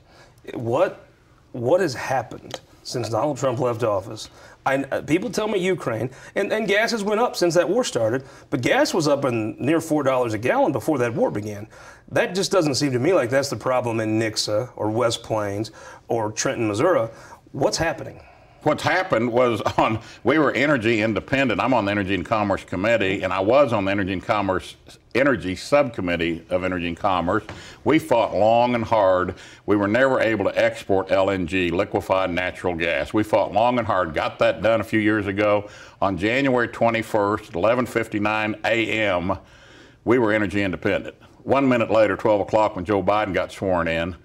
What 0.54 1.06
what 1.52 1.80
has 1.80 1.94
happened 1.94 2.60
since 2.84 3.08
Donald 3.08 3.36
Trump 3.36 3.58
left 3.58 3.82
office. 3.82 4.30
I, 4.66 4.76
uh, 4.84 5.02
people 5.02 5.30
tell 5.30 5.48
me 5.48 5.58
Ukraine, 5.58 6.10
and, 6.34 6.52
and 6.52 6.68
gas 6.68 6.92
has 6.92 7.02
went 7.02 7.20
up 7.20 7.36
since 7.36 7.54
that 7.54 7.68
war 7.68 7.84
started, 7.84 8.24
but 8.50 8.62
gas 8.62 8.94
was 8.94 9.08
up 9.08 9.24
in 9.24 9.56
near 9.58 9.78
$4 9.78 10.32
a 10.32 10.38
gallon 10.38 10.72
before 10.72 10.98
that 10.98 11.14
war 11.14 11.30
began. 11.30 11.66
That 12.08 12.34
just 12.34 12.52
doesn't 12.52 12.76
seem 12.76 12.92
to 12.92 12.98
me 12.98 13.12
like 13.12 13.30
that's 13.30 13.50
the 13.50 13.56
problem 13.56 14.00
in 14.00 14.18
Nixa 14.18 14.70
or 14.76 14.90
West 14.90 15.22
Plains 15.22 15.70
or 16.08 16.30
Trenton, 16.30 16.68
Missouri. 16.68 17.08
What's 17.52 17.76
happening? 17.76 18.20
What's 18.64 18.82
happened 18.82 19.32
was 19.32 19.60
on 19.78 20.00
we 20.22 20.38
were 20.38 20.52
energy 20.52 21.00
independent. 21.02 21.60
I'm 21.60 21.74
on 21.74 21.84
the 21.84 21.90
Energy 21.90 22.14
and 22.14 22.24
Commerce 22.24 22.64
Committee, 22.64 23.22
and 23.22 23.32
I 23.32 23.40
was 23.40 23.72
on 23.72 23.84
the 23.84 23.90
Energy 23.90 24.12
and 24.12 24.22
Commerce 24.22 24.76
Energy 25.14 25.54
Subcommittee 25.54 26.44
of 26.50 26.64
Energy 26.64 26.88
and 26.88 26.96
Commerce. 26.96 27.44
We 27.84 27.98
fought 27.98 28.34
long 28.34 28.74
and 28.74 28.84
hard. 28.84 29.36
We 29.66 29.76
were 29.76 29.86
never 29.86 30.20
able 30.20 30.44
to 30.46 30.58
export 30.58 31.08
LNG, 31.08 31.70
liquefied 31.70 32.30
natural 32.30 32.74
gas. 32.74 33.14
We 33.14 33.22
fought 33.22 33.52
long 33.52 33.78
and 33.78 33.86
hard. 33.86 34.14
Got 34.14 34.38
that 34.40 34.60
done 34.60 34.80
a 34.80 34.84
few 34.84 35.00
years 35.00 35.26
ago. 35.26 35.68
On 36.02 36.18
January 36.18 36.68
21st, 36.68 37.52
11:59 37.52 38.60
a.m., 38.64 39.38
we 40.04 40.18
were 40.18 40.32
energy 40.32 40.62
independent. 40.62 41.14
One 41.44 41.68
minute 41.68 41.90
later, 41.90 42.16
12 42.16 42.40
o'clock, 42.40 42.74
when 42.74 42.84
Joe 42.84 43.02
Biden 43.02 43.34
got 43.34 43.52
sworn 43.52 43.86
in 43.86 44.16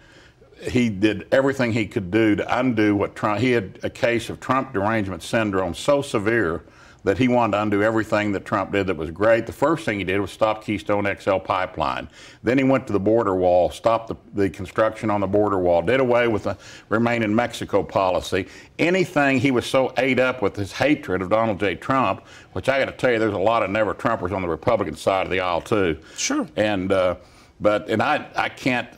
he 0.62 0.90
did 0.90 1.28
everything 1.32 1.72
he 1.72 1.86
could 1.86 2.12
do 2.12 2.36
to 2.36 2.60
undo 2.60 2.96
what 2.96 3.16
Trump. 3.16 3.40
He 3.40 3.52
had 3.52 3.80
a 3.84 3.90
case 3.90 4.30
of 4.30 4.40
Trump 4.40 4.74
derangement 4.74 5.24
syndrome 5.24 5.74
so 5.74 6.02
severe 6.02 6.64
that 7.04 7.18
he 7.18 7.28
wanted 7.28 7.54
to 7.54 7.62
undo 7.62 7.82
everything 7.82 8.34
that 8.34 8.46
Trump 8.46 8.72
did 8.72 8.88
that 8.88 8.98
was 8.98 9.10
great. 9.12 9.46
The 9.46 9.54
first 9.54 9.86
thing 9.86 10.00
he 10.00 10.04
did 10.04 10.20
was 10.20 10.32
stop 10.32 10.64
Keystone 10.64 11.08
XL 11.20 11.38
pipeline. 11.38 12.10
Then 12.44 12.58
he 12.58 12.64
went 12.64 12.88
to 12.88 12.94
the 12.94 13.00
border 13.00 13.36
wall, 13.36 13.70
stopped 13.70 14.10
the, 14.10 14.16
the 14.34 14.50
construction 14.50 15.10
on 15.10 15.22
the 15.22 15.28
border 15.28 15.60
wall, 15.60 15.82
did 15.82 16.00
away 16.00 16.28
with 16.28 16.44
the 16.44 16.58
remain 16.90 17.24
in 17.24 17.34
Mexico 17.34 17.84
policy. 17.84 18.48
Anything 18.78 19.40
he 19.40 19.52
was 19.52 19.66
so 19.66 19.94
ate 19.98 20.20
up 20.20 20.42
with 20.42 20.56
his 20.56 20.74
hatred 20.74 21.22
of 21.22 21.30
Donald 21.30 21.60
J. 21.60 21.76
Trump, 21.76 22.26
which 22.54 22.68
I 22.68 22.80
got 22.80 22.86
to 22.86 22.92
tell 22.92 23.12
you, 23.12 23.20
there's 23.20 23.34
a 23.34 23.38
lot 23.38 23.64
of 23.64 23.70
never 23.70 23.94
Trumpers 23.94 24.34
on 24.34 24.42
the 24.42 24.50
Republican 24.50 24.96
side 24.96 25.26
of 25.26 25.32
the 25.32 25.40
aisle 25.40 25.62
too. 25.62 25.98
Sure. 26.18 26.48
And 26.56 26.92
uh, 26.92 27.16
but 27.62 27.90
and 27.90 28.02
I 28.02 28.28
I 28.36 28.50
can't 28.50 28.90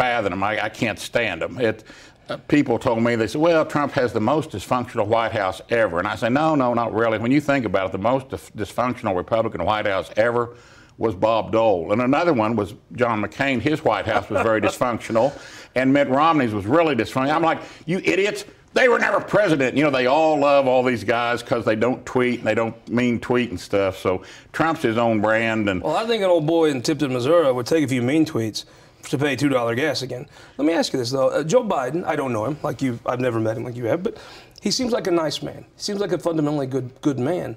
fathom 0.00 0.30
them. 0.30 0.42
I, 0.42 0.64
I 0.64 0.68
can't 0.68 0.98
stand 0.98 1.42
them. 1.42 1.60
It 1.60 1.84
uh, 2.28 2.36
people 2.48 2.78
told 2.78 3.02
me, 3.02 3.16
they 3.16 3.26
said, 3.26 3.40
well, 3.40 3.66
Trump 3.66 3.92
has 3.92 4.12
the 4.12 4.20
most 4.20 4.50
dysfunctional 4.50 5.06
White 5.06 5.32
House 5.32 5.60
ever. 5.68 5.98
And 5.98 6.06
I 6.06 6.14
say, 6.14 6.30
no, 6.30 6.54
no, 6.54 6.72
not 6.74 6.94
really. 6.94 7.18
When 7.18 7.32
you 7.32 7.40
think 7.40 7.64
about 7.64 7.86
it, 7.86 7.92
the 7.92 7.98
most 7.98 8.28
dysfunctional 8.28 9.16
Republican 9.16 9.64
White 9.64 9.86
House 9.86 10.10
ever 10.16 10.56
was 10.96 11.14
Bob 11.14 11.50
Dole. 11.52 11.92
And 11.92 12.00
another 12.00 12.32
one 12.32 12.56
was 12.56 12.74
John 12.94 13.20
McCain. 13.20 13.60
His 13.60 13.82
White 13.82 14.06
House 14.06 14.30
was 14.30 14.42
very 14.42 14.60
dysfunctional. 14.68 15.38
And 15.74 15.92
Mitt 15.92 16.08
Romney's 16.08 16.54
was 16.54 16.66
really 16.66 16.94
dysfunctional. 16.94 17.34
I'm 17.34 17.42
like, 17.42 17.60
you 17.84 18.00
idiots. 18.04 18.44
They 18.72 18.88
were 18.88 19.00
never 19.00 19.20
president. 19.20 19.76
You 19.76 19.82
know, 19.82 19.90
they 19.90 20.06
all 20.06 20.38
love 20.38 20.68
all 20.68 20.84
these 20.84 21.02
guys 21.02 21.42
because 21.42 21.64
they 21.64 21.74
don't 21.74 22.06
tweet 22.06 22.38
and 22.38 22.46
they 22.46 22.54
don't 22.54 22.88
mean 22.88 23.18
tweet 23.18 23.50
and 23.50 23.58
stuff. 23.58 23.98
So 23.98 24.22
Trump's 24.52 24.82
his 24.82 24.96
own 24.96 25.20
brand. 25.20 25.68
And 25.68 25.82
well, 25.82 25.96
I 25.96 26.06
think 26.06 26.22
an 26.22 26.30
old 26.30 26.46
boy 26.46 26.70
in 26.70 26.80
Tipton, 26.80 27.12
Missouri 27.12 27.50
would 27.52 27.66
take 27.66 27.84
a 27.84 27.88
few 27.88 28.02
mean 28.02 28.24
tweets 28.24 28.64
to 29.08 29.18
pay 29.18 29.36
two 29.36 29.48
dollar 29.48 29.74
gas 29.74 30.02
again. 30.02 30.26
Let 30.56 30.66
me 30.66 30.72
ask 30.72 30.92
you 30.92 30.98
this 30.98 31.10
though, 31.10 31.28
uh, 31.28 31.42
Joe 31.42 31.64
Biden. 31.64 32.04
I 32.04 32.16
don't 32.16 32.32
know 32.32 32.44
him 32.44 32.56
like 32.62 32.82
you. 32.82 32.98
I've 33.06 33.20
never 33.20 33.40
met 33.40 33.56
him 33.56 33.64
like 33.64 33.76
you 33.76 33.86
have, 33.86 34.02
but 34.02 34.18
he 34.60 34.70
seems 34.70 34.92
like 34.92 35.06
a 35.06 35.10
nice 35.10 35.42
man. 35.42 35.64
He 35.76 35.82
seems 35.82 36.00
like 36.00 36.12
a 36.12 36.18
fundamentally 36.18 36.66
good 36.66 37.00
good 37.00 37.18
man. 37.18 37.56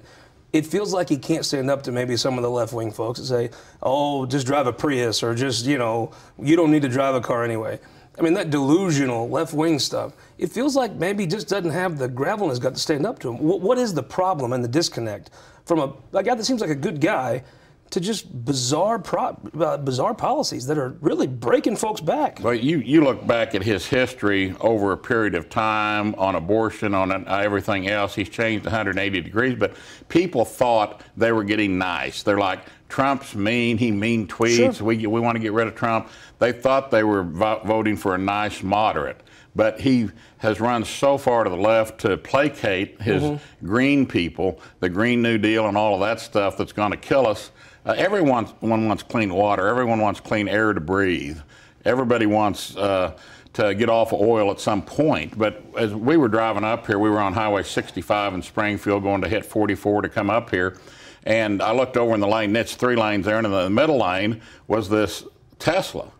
It 0.52 0.66
feels 0.66 0.92
like 0.92 1.08
he 1.08 1.18
can't 1.18 1.44
stand 1.44 1.68
up 1.68 1.82
to 1.82 1.92
maybe 1.92 2.16
some 2.16 2.38
of 2.38 2.42
the 2.42 2.50
left 2.50 2.72
wing 2.72 2.92
folks 2.92 3.18
and 3.18 3.28
say, 3.28 3.50
"Oh, 3.82 4.24
just 4.26 4.46
drive 4.46 4.66
a 4.66 4.72
Prius," 4.72 5.22
or 5.22 5.34
just 5.34 5.66
you 5.66 5.78
know, 5.78 6.12
you 6.40 6.56
don't 6.56 6.70
need 6.70 6.82
to 6.82 6.88
drive 6.88 7.14
a 7.14 7.20
car 7.20 7.44
anyway. 7.44 7.80
I 8.18 8.22
mean, 8.22 8.34
that 8.34 8.50
delusional 8.50 9.28
left 9.28 9.52
wing 9.52 9.78
stuff. 9.78 10.12
It 10.38 10.52
feels 10.52 10.76
like 10.76 10.92
maybe 10.94 11.24
he 11.24 11.26
just 11.26 11.48
doesn't 11.48 11.70
have 11.70 11.98
the 11.98 12.08
gravel 12.08 12.46
in 12.46 12.50
his 12.50 12.58
gut 12.58 12.74
to 12.74 12.80
stand 12.80 13.06
up 13.06 13.18
to 13.20 13.30
him. 13.30 13.38
what, 13.38 13.78
is 13.78 13.92
the 13.92 14.02
problem 14.02 14.52
and 14.52 14.62
the 14.62 14.68
disconnect 14.68 15.30
from 15.64 15.80
a, 15.80 15.92
a 16.16 16.22
guy 16.22 16.34
that 16.34 16.44
seems 16.44 16.60
like 16.60 16.70
a 16.70 16.76
good 16.76 17.00
guy? 17.00 17.42
To 17.90 18.00
just 18.00 18.44
bizarre 18.44 18.98
pro, 18.98 19.38
uh, 19.58 19.76
bizarre 19.76 20.14
policies 20.14 20.66
that 20.66 20.78
are 20.78 20.96
really 21.00 21.26
breaking 21.26 21.76
folks 21.76 22.00
back. 22.00 22.40
Well, 22.42 22.54
you, 22.54 22.78
you 22.78 23.04
look 23.04 23.26
back 23.26 23.54
at 23.54 23.62
his 23.62 23.86
history 23.86 24.54
over 24.60 24.92
a 24.92 24.96
period 24.96 25.34
of 25.34 25.48
time 25.48 26.14
on 26.16 26.34
abortion, 26.34 26.94
on 26.94 27.28
everything 27.28 27.88
else. 27.88 28.14
He's 28.14 28.28
changed 28.28 28.64
180 28.64 29.20
degrees, 29.20 29.54
but 29.56 29.74
people 30.08 30.44
thought 30.44 31.02
they 31.16 31.32
were 31.32 31.44
getting 31.44 31.78
nice. 31.78 32.22
They're 32.22 32.38
like, 32.38 32.60
Trump's 32.88 33.34
mean. 33.34 33.78
He 33.78 33.90
mean 33.90 34.26
tweets. 34.26 34.76
Sure. 34.76 34.86
We, 34.86 35.06
we 35.06 35.20
want 35.20 35.36
to 35.36 35.40
get 35.40 35.52
rid 35.52 35.66
of 35.66 35.74
Trump. 35.74 36.08
They 36.38 36.52
thought 36.52 36.90
they 36.90 37.04
were 37.04 37.22
vo- 37.22 37.60
voting 37.64 37.96
for 37.96 38.14
a 38.14 38.18
nice 38.18 38.62
moderate 38.62 39.20
but 39.56 39.80
he 39.80 40.10
has 40.38 40.60
run 40.60 40.84
so 40.84 41.16
far 41.16 41.44
to 41.44 41.50
the 41.50 41.56
left 41.56 42.00
to 42.00 42.16
placate 42.16 43.00
his 43.00 43.22
mm-hmm. 43.22 43.66
green 43.66 44.06
people, 44.06 44.60
the 44.80 44.88
Green 44.88 45.22
New 45.22 45.38
Deal, 45.38 45.68
and 45.68 45.76
all 45.76 45.94
of 45.94 46.00
that 46.00 46.20
stuff 46.20 46.56
that's 46.56 46.72
going 46.72 46.90
to 46.90 46.96
kill 46.96 47.26
us. 47.26 47.50
Uh, 47.86 47.92
everyone 47.98 48.48
wants 48.62 49.02
clean 49.02 49.34
water. 49.34 49.66
Everyone 49.66 50.00
wants 50.00 50.20
clean 50.20 50.48
air 50.48 50.72
to 50.72 50.80
breathe. 50.80 51.38
Everybody 51.84 52.24
wants 52.24 52.74
uh, 52.76 53.16
to 53.52 53.74
get 53.74 53.90
off 53.90 54.12
of 54.12 54.20
oil 54.20 54.50
at 54.50 54.58
some 54.58 54.80
point. 54.80 55.38
But 55.38 55.62
as 55.76 55.94
we 55.94 56.16
were 56.16 56.28
driving 56.28 56.64
up 56.64 56.86
here, 56.86 56.98
we 56.98 57.10
were 57.10 57.20
on 57.20 57.34
Highway 57.34 57.62
65 57.62 58.34
in 58.34 58.42
Springfield, 58.42 59.02
going 59.02 59.20
to 59.20 59.28
hit 59.28 59.44
44 59.44 60.02
to 60.02 60.08
come 60.08 60.30
up 60.30 60.50
here. 60.50 60.78
And 61.24 61.62
I 61.62 61.72
looked 61.72 61.96
over 61.96 62.14
in 62.14 62.20
the 62.20 62.26
lane, 62.26 62.54
it's 62.56 62.74
three 62.74 62.96
lanes 62.96 63.26
there, 63.26 63.38
and 63.38 63.46
in 63.46 63.52
the 63.52 63.70
middle 63.70 63.98
lane 63.98 64.40
was 64.66 64.88
this 64.88 65.24
Tesla. 65.58 66.10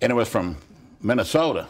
And 0.00 0.12
it 0.12 0.14
was 0.14 0.28
from 0.28 0.56
Minnesota. 1.02 1.66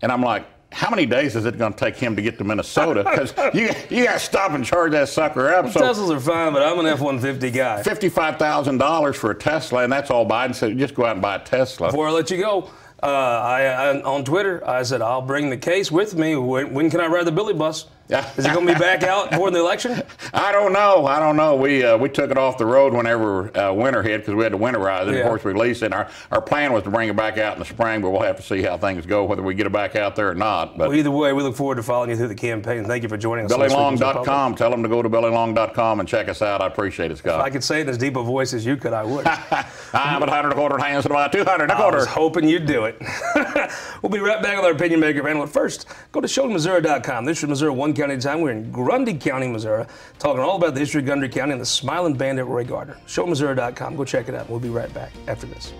And 0.00 0.12
I'm 0.12 0.22
like, 0.22 0.46
how 0.72 0.90
many 0.90 1.06
days 1.06 1.36
is 1.36 1.44
it 1.44 1.58
going 1.58 1.72
to 1.72 1.78
take 1.78 1.96
him 1.96 2.16
to 2.16 2.22
get 2.22 2.38
to 2.38 2.44
Minnesota? 2.44 3.04
Because 3.16 3.54
you, 3.54 3.70
you 3.88 4.04
got 4.04 4.14
to 4.14 4.18
stop 4.18 4.50
and 4.52 4.64
charge 4.64 4.92
that 4.92 5.08
sucker 5.08 5.52
up. 5.54 5.70
So 5.70 5.80
Teslas 5.80 6.14
are 6.14 6.20
fine, 6.20 6.52
but 6.52 6.62
I'm 6.62 6.78
an 6.78 6.86
F-150 6.86 7.54
guy. 7.54 7.82
$55,000 7.82 9.14
for 9.14 9.30
a 9.30 9.34
Tesla, 9.34 9.84
and 9.84 9.92
that's 9.92 10.10
all 10.10 10.28
Biden 10.28 10.54
said. 10.54 10.76
Just 10.76 10.94
go 10.94 11.06
out 11.06 11.12
and 11.12 11.22
buy 11.22 11.36
a 11.36 11.38
Tesla. 11.38 11.88
Before 11.88 12.08
I 12.08 12.10
let 12.10 12.30
you 12.30 12.38
go, 12.38 12.70
uh, 13.02 13.06
I, 13.06 13.62
I, 13.62 14.02
on 14.02 14.24
Twitter, 14.24 14.66
I 14.68 14.82
said, 14.82 15.00
I'll 15.02 15.22
bring 15.22 15.50
the 15.50 15.56
case 15.56 15.90
with 15.90 16.14
me. 16.14 16.36
When, 16.36 16.74
when 16.74 16.90
can 16.90 17.00
I 17.00 17.06
ride 17.06 17.26
the 17.26 17.32
Billy 17.32 17.54
bus? 17.54 17.86
Is 18.08 18.44
it 18.44 18.52
going 18.52 18.66
to 18.66 18.72
be 18.72 18.78
back 18.78 19.02
out 19.02 19.30
before 19.30 19.50
the 19.50 19.58
election? 19.58 20.00
I 20.34 20.52
don't 20.52 20.72
know. 20.72 21.06
I 21.06 21.18
don't 21.18 21.36
know. 21.36 21.56
We 21.56 21.84
uh, 21.84 21.96
we 21.98 22.08
took 22.08 22.30
it 22.30 22.38
off 22.38 22.56
the 22.56 22.66
road 22.66 22.92
whenever 22.92 23.56
uh, 23.56 23.72
winter 23.72 24.02
hit 24.02 24.18
because 24.18 24.34
we 24.34 24.44
had 24.44 24.52
to 24.52 24.58
winterize 24.58 25.08
it. 25.08 25.14
Yeah. 25.14 25.20
Of 25.20 25.26
course, 25.26 25.44
we 25.44 25.52
release 25.52 25.82
it. 25.82 25.92
Our, 25.92 26.08
our 26.30 26.40
plan 26.40 26.72
was 26.72 26.84
to 26.84 26.90
bring 26.90 27.08
it 27.08 27.16
back 27.16 27.38
out 27.38 27.54
in 27.54 27.58
the 27.58 27.64
spring, 27.64 28.02
but 28.02 28.10
we'll 28.10 28.22
have 28.22 28.36
to 28.36 28.42
see 28.42 28.62
how 28.62 28.78
things 28.78 29.06
go, 29.06 29.24
whether 29.24 29.42
we 29.42 29.54
get 29.54 29.66
it 29.66 29.72
back 29.72 29.96
out 29.96 30.14
there 30.14 30.30
or 30.30 30.34
not. 30.34 30.78
But 30.78 30.88
well, 30.88 30.98
either 30.98 31.10
way, 31.10 31.32
we 31.32 31.42
look 31.42 31.56
forward 31.56 31.76
to 31.76 31.82
following 31.82 32.10
you 32.10 32.16
through 32.16 32.28
the 32.28 32.36
campaign. 32.36 32.84
Thank 32.84 33.02
you 33.02 33.08
for 33.08 33.16
joining 33.16 33.46
us. 33.46 33.52
BillyLong.com. 33.52 34.54
Tell 34.54 34.70
them 34.70 34.82
to 34.84 34.88
go 34.88 35.02
to 35.02 35.10
BillyLong.com 35.10 36.00
and 36.00 36.08
check 36.08 36.28
us 36.28 36.42
out. 36.42 36.60
I 36.60 36.68
appreciate 36.68 37.10
it, 37.10 37.18
Scott. 37.18 37.40
If 37.40 37.46
I 37.46 37.50
could 37.50 37.64
say 37.64 37.80
it 37.80 37.88
as 37.88 37.98
deep 37.98 38.14
a 38.14 38.22
voice 38.22 38.54
as 38.54 38.64
you 38.64 38.76
could, 38.76 38.92
I 38.92 39.02
would. 39.02 39.26
I'm 39.92 40.22
at 40.22 40.28
100 40.28 40.44
and 40.44 40.52
a 40.52 40.54
quarter 40.54 40.78
hands 40.78 41.06
and 41.06 41.12
about 41.12 41.32
200 41.32 41.64
and 41.64 41.72
a 41.72 41.76
quarter. 41.76 41.96
I 41.96 42.00
was 42.00 42.08
hoping 42.08 42.48
you'd 42.48 42.66
do 42.66 42.84
it. 42.84 43.02
we'll 44.02 44.10
be 44.10 44.20
right 44.20 44.40
back 44.42 44.56
with 44.56 44.64
our 44.64 44.72
opinion 44.72 45.00
maker 45.00 45.22
panel. 45.22 45.42
But 45.42 45.52
first, 45.52 45.88
go 46.12 46.20
to 46.20 46.28
ShowMissouri.com. 46.28 47.24
This 47.24 47.42
is 47.42 47.48
Missouri 47.48 47.70
one 47.70 47.95
county 47.96 48.18
time. 48.18 48.40
We're 48.40 48.52
in 48.52 48.70
Grundy 48.70 49.14
County, 49.14 49.48
Missouri, 49.48 49.86
talking 50.18 50.40
all 50.40 50.56
about 50.56 50.74
the 50.74 50.80
history 50.80 51.00
of 51.00 51.06
Grundy 51.06 51.28
County 51.28 51.52
and 51.52 51.60
the 51.60 51.66
smiling 51.66 52.14
bandit 52.14 52.46
Roy 52.46 52.64
Gardner. 52.64 52.96
ShowMissouri.com. 53.06 53.96
Go 53.96 54.04
check 54.04 54.28
it 54.28 54.34
out. 54.34 54.48
We'll 54.48 54.60
be 54.60 54.68
right 54.68 54.92
back 54.92 55.12
after 55.26 55.46
this. 55.46 55.72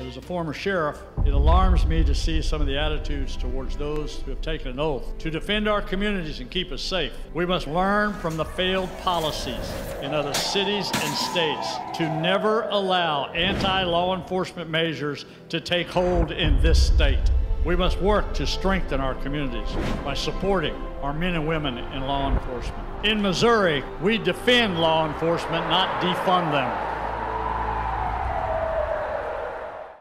As 0.00 0.18
a 0.18 0.22
former 0.22 0.52
sheriff, 0.52 1.02
it 1.26 1.34
alarms 1.34 1.86
me 1.86 2.04
to 2.04 2.14
see 2.14 2.40
some 2.40 2.60
of 2.60 2.68
the 2.68 2.78
attitudes 2.78 3.36
towards 3.36 3.76
those 3.76 4.20
who 4.20 4.30
have 4.30 4.40
taken 4.40 4.68
an 4.68 4.78
oath 4.78 5.18
to 5.18 5.28
defend 5.30 5.68
our 5.68 5.82
communities 5.82 6.38
and 6.38 6.48
keep 6.50 6.70
us 6.70 6.82
safe. 6.82 7.12
We 7.32 7.46
must 7.46 7.66
learn 7.66 8.12
from 8.12 8.36
the 8.36 8.44
failed 8.44 8.90
policies 8.98 9.72
in 10.02 10.14
other 10.14 10.34
cities 10.34 10.88
and 10.94 11.14
states 11.16 11.76
to 11.94 12.08
never 12.20 12.68
allow 12.68 13.26
anti 13.32 13.82
law 13.82 14.14
enforcement 14.14 14.70
measures 14.70 15.24
to 15.48 15.60
take 15.60 15.88
hold 15.88 16.30
in 16.30 16.62
this 16.62 16.80
state. 16.86 17.18
We 17.64 17.76
must 17.76 17.98
work 17.98 18.34
to 18.34 18.46
strengthen 18.46 19.00
our 19.00 19.14
communities 19.14 19.74
by 20.04 20.12
supporting 20.12 20.74
our 21.00 21.14
men 21.14 21.34
and 21.34 21.48
women 21.48 21.78
in 21.78 22.02
law 22.02 22.30
enforcement. 22.30 23.06
In 23.06 23.22
Missouri, 23.22 23.82
we 24.02 24.18
defend 24.18 24.78
law 24.78 25.08
enforcement, 25.10 25.68
not 25.70 26.02
defund 26.02 26.52
them. 26.52 26.90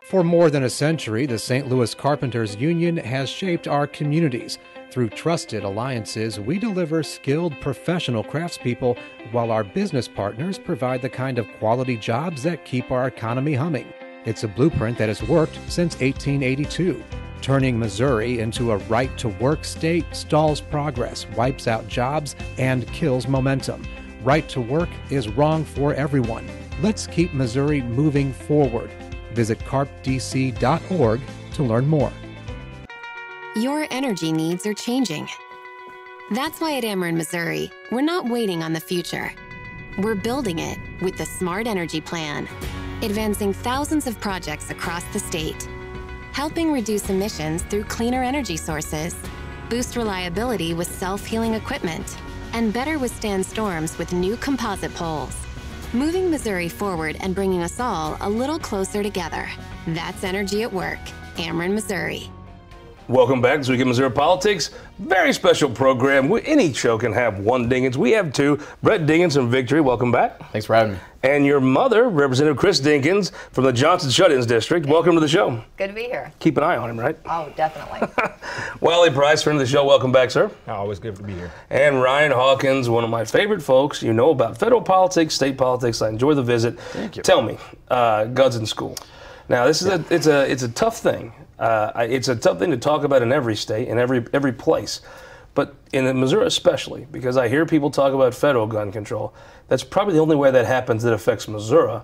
For 0.04 0.26
more 0.26 0.50
than 0.50 0.64
a 0.64 0.70
century, 0.70 1.26
the 1.26 1.40
St. 1.40 1.70
Louis 1.70 1.96
Carpenters 1.96 2.58
Union 2.58 2.98
has 2.98 3.30
shaped 3.30 3.68
our 3.68 3.88
communities. 3.88 4.60
Through 4.92 5.10
trusted 5.10 5.64
alliances, 5.64 6.42
we 6.42 6.60
deliver 6.60 7.02
skilled 7.02 7.60
professional 7.62 8.26
craftspeople 8.26 8.98
while 9.32 9.52
our 9.52 9.64
business 9.64 10.10
partners 10.10 10.60
provide 10.60 11.02
the 11.02 11.10
kind 11.10 11.40
of 11.40 11.48
quality 11.60 11.96
jobs 11.96 12.44
that 12.44 12.66
keep 12.66 12.92
our 12.92 13.08
economy 13.08 13.54
humming. 13.54 13.92
It's 14.26 14.44
a 14.44 14.50
blueprint 14.50 14.98
that 14.98 15.08
has 15.08 15.24
worked 15.24 15.56
since 15.68 15.96
1882. 15.96 17.02
Turning 17.44 17.78
Missouri 17.78 18.40
into 18.40 18.72
a 18.72 18.78
right 18.88 19.16
to 19.18 19.28
work 19.28 19.66
state 19.66 20.06
stalls 20.14 20.62
progress, 20.62 21.28
wipes 21.36 21.68
out 21.68 21.86
jobs, 21.90 22.38
and 22.58 22.88
kills 22.94 23.28
momentum. 23.28 23.86
Right 24.24 24.48
to 24.48 24.62
work 24.62 24.88
is 25.10 25.28
wrong 25.28 25.66
for 25.66 25.94
everyone. 25.94 26.50
Let's 26.82 27.06
keep 27.06 27.34
Missouri 27.34 27.82
moving 27.82 28.32
forward. 28.32 28.90
Visit 29.34 29.60
carpdc.org 29.60 31.22
to 31.56 31.64
learn 31.64 31.86
more. 31.86 32.14
Your 33.58 33.88
energy 33.92 34.32
needs 34.32 34.66
are 34.66 34.74
changing. 34.74 35.28
That's 36.32 36.62
why 36.62 36.78
at 36.78 36.86
Ameren, 36.86 37.18
Missouri, 37.18 37.70
we're 37.92 38.02
not 38.02 38.30
waiting 38.30 38.64
on 38.64 38.72
the 38.72 38.80
future. 38.80 39.34
We're 39.98 40.16
building 40.16 40.60
it 40.60 40.80
with 41.02 41.18
the 41.18 41.26
Smart 41.26 41.68
Energy 41.68 42.00
Plan, 42.00 42.48
advancing 43.02 43.52
thousands 43.52 44.08
of 44.08 44.18
projects 44.22 44.70
across 44.70 45.04
the 45.12 45.20
state 45.20 45.68
helping 46.34 46.74
reduce 46.74 47.10
emissions 47.10 47.62
through 47.64 47.84
cleaner 47.84 48.24
energy 48.24 48.58
sources, 48.58 49.16
boost 49.70 49.96
reliability 49.96 50.74
with 50.74 50.88
self-healing 50.88 51.54
equipment, 51.54 52.18
and 52.54 52.74
better 52.74 52.98
withstand 53.00 53.46
storms 53.46 53.98
with 53.98 54.12
new 54.14 54.36
composite 54.38 54.94
poles. 54.96 55.38
Moving 55.94 56.32
Missouri 56.32 56.70
forward 56.70 57.18
and 57.20 57.36
bringing 57.36 57.62
us 57.62 57.80
all 57.80 58.18
a 58.22 58.30
little 58.30 58.58
closer 58.58 59.04
together. 59.04 59.48
That's 59.88 60.24
energy 60.24 60.64
at 60.64 60.74
work. 60.74 61.00
Ameren, 61.36 61.74
Missouri. 61.74 62.32
Welcome 63.14 63.42
back 63.44 63.54
to 63.54 63.58
this 63.60 63.70
week 63.70 63.80
in 63.80 63.88
Missouri 63.88 64.10
Politics. 64.10 64.72
Very 64.98 65.34
special 65.34 65.70
program. 65.70 66.30
We- 66.30 66.42
Any 66.46 66.74
show 66.74 66.98
can 66.98 67.14
have 67.14 67.38
one 67.38 67.70
Dinkins. 67.70 67.96
We 67.96 68.10
have 68.14 68.34
two. 68.34 68.58
Brett 68.82 69.02
Dinkins 69.02 69.36
from 69.36 69.52
Victory. 69.52 69.82
Welcome 69.82 70.12
back. 70.12 70.40
Thanks 70.52 70.66
for 70.66 70.74
having 70.76 70.94
me. 70.94 71.00
And 71.22 71.46
your 71.46 71.60
mother, 71.60 72.10
Representative 72.10 72.58
Chris 72.58 72.82
Dinkins 72.82 73.32
from 73.52 73.66
the 73.66 73.72
Johnson 73.72 74.10
Shut-ins 74.10 74.48
District. 74.48 74.88
Welcome 74.88 75.14
to 75.14 75.20
the 75.20 75.28
show. 75.28 75.64
Good 75.78 75.90
to 75.90 75.94
be 75.94 76.06
here. 76.06 76.32
Keep 76.40 76.58
an 76.58 76.64
eye 76.64 76.76
on 76.76 76.90
him, 76.90 77.00
right? 77.00 77.16
Oh, 77.28 77.54
definitely. 77.56 78.08
Wiley 78.82 79.12
Price, 79.12 79.44
friend 79.44 79.60
of 79.60 79.66
the 79.66 79.72
show. 79.72 79.86
Welcome 79.86 80.12
back, 80.12 80.32
sir. 80.32 80.50
Always 80.68 80.98
good 80.98 81.16
to 81.18 81.22
be 81.24 81.34
here. 81.36 81.52
And 81.70 82.02
Ryan 82.02 82.32
Hawkins, 82.32 82.90
one 82.90 83.04
of 83.04 83.12
my 83.12 83.26
favorite 83.26 83.62
folks. 83.62 84.02
You 84.02 84.14
know 84.14 84.32
about 84.32 84.58
federal 84.58 84.82
politics, 84.82 85.36
state 85.36 85.56
politics. 85.56 86.02
I 86.02 86.10
enjoy 86.10 86.34
the 86.34 86.42
visit. 86.42 86.80
Thank 86.80 87.16
you. 87.18 87.22
Tell 87.22 87.44
me, 87.44 87.60
uh, 87.92 88.26
guns 88.26 88.56
in 88.56 88.66
school. 88.66 88.98
Now, 89.50 89.68
this 89.68 89.84
is 89.84 89.88
a 89.90 90.04
it's 90.10 90.26
a 90.26 90.50
it's 90.52 90.64
a 90.64 90.70
tough 90.70 90.98
thing. 90.98 91.32
Uh, 91.64 92.06
it's 92.10 92.28
a 92.28 92.36
tough 92.36 92.60
thing 92.60 92.72
to 92.72 92.78
talk 92.78 93.06
about 93.06 93.22
in 93.22 93.32
every 93.32 93.56
state, 93.56 93.88
in 93.88 93.98
every 93.98 94.26
every 94.34 94.52
place, 94.52 95.00
but 95.54 95.76
in 95.94 96.20
Missouri 96.20 96.46
especially, 96.46 97.08
because 97.10 97.38
I 97.38 97.48
hear 97.48 97.66
people 97.66 97.90
talk 97.90 98.14
about 98.14 98.34
federal 98.34 98.68
gun 98.68 98.92
control. 98.92 99.34
That's 99.70 99.84
probably 99.84 100.16
the 100.16 100.20
only 100.20 100.36
way 100.36 100.52
that 100.52 100.66
happens 100.66 101.04
that 101.04 101.14
affects 101.14 101.48
Missouri. 101.48 102.02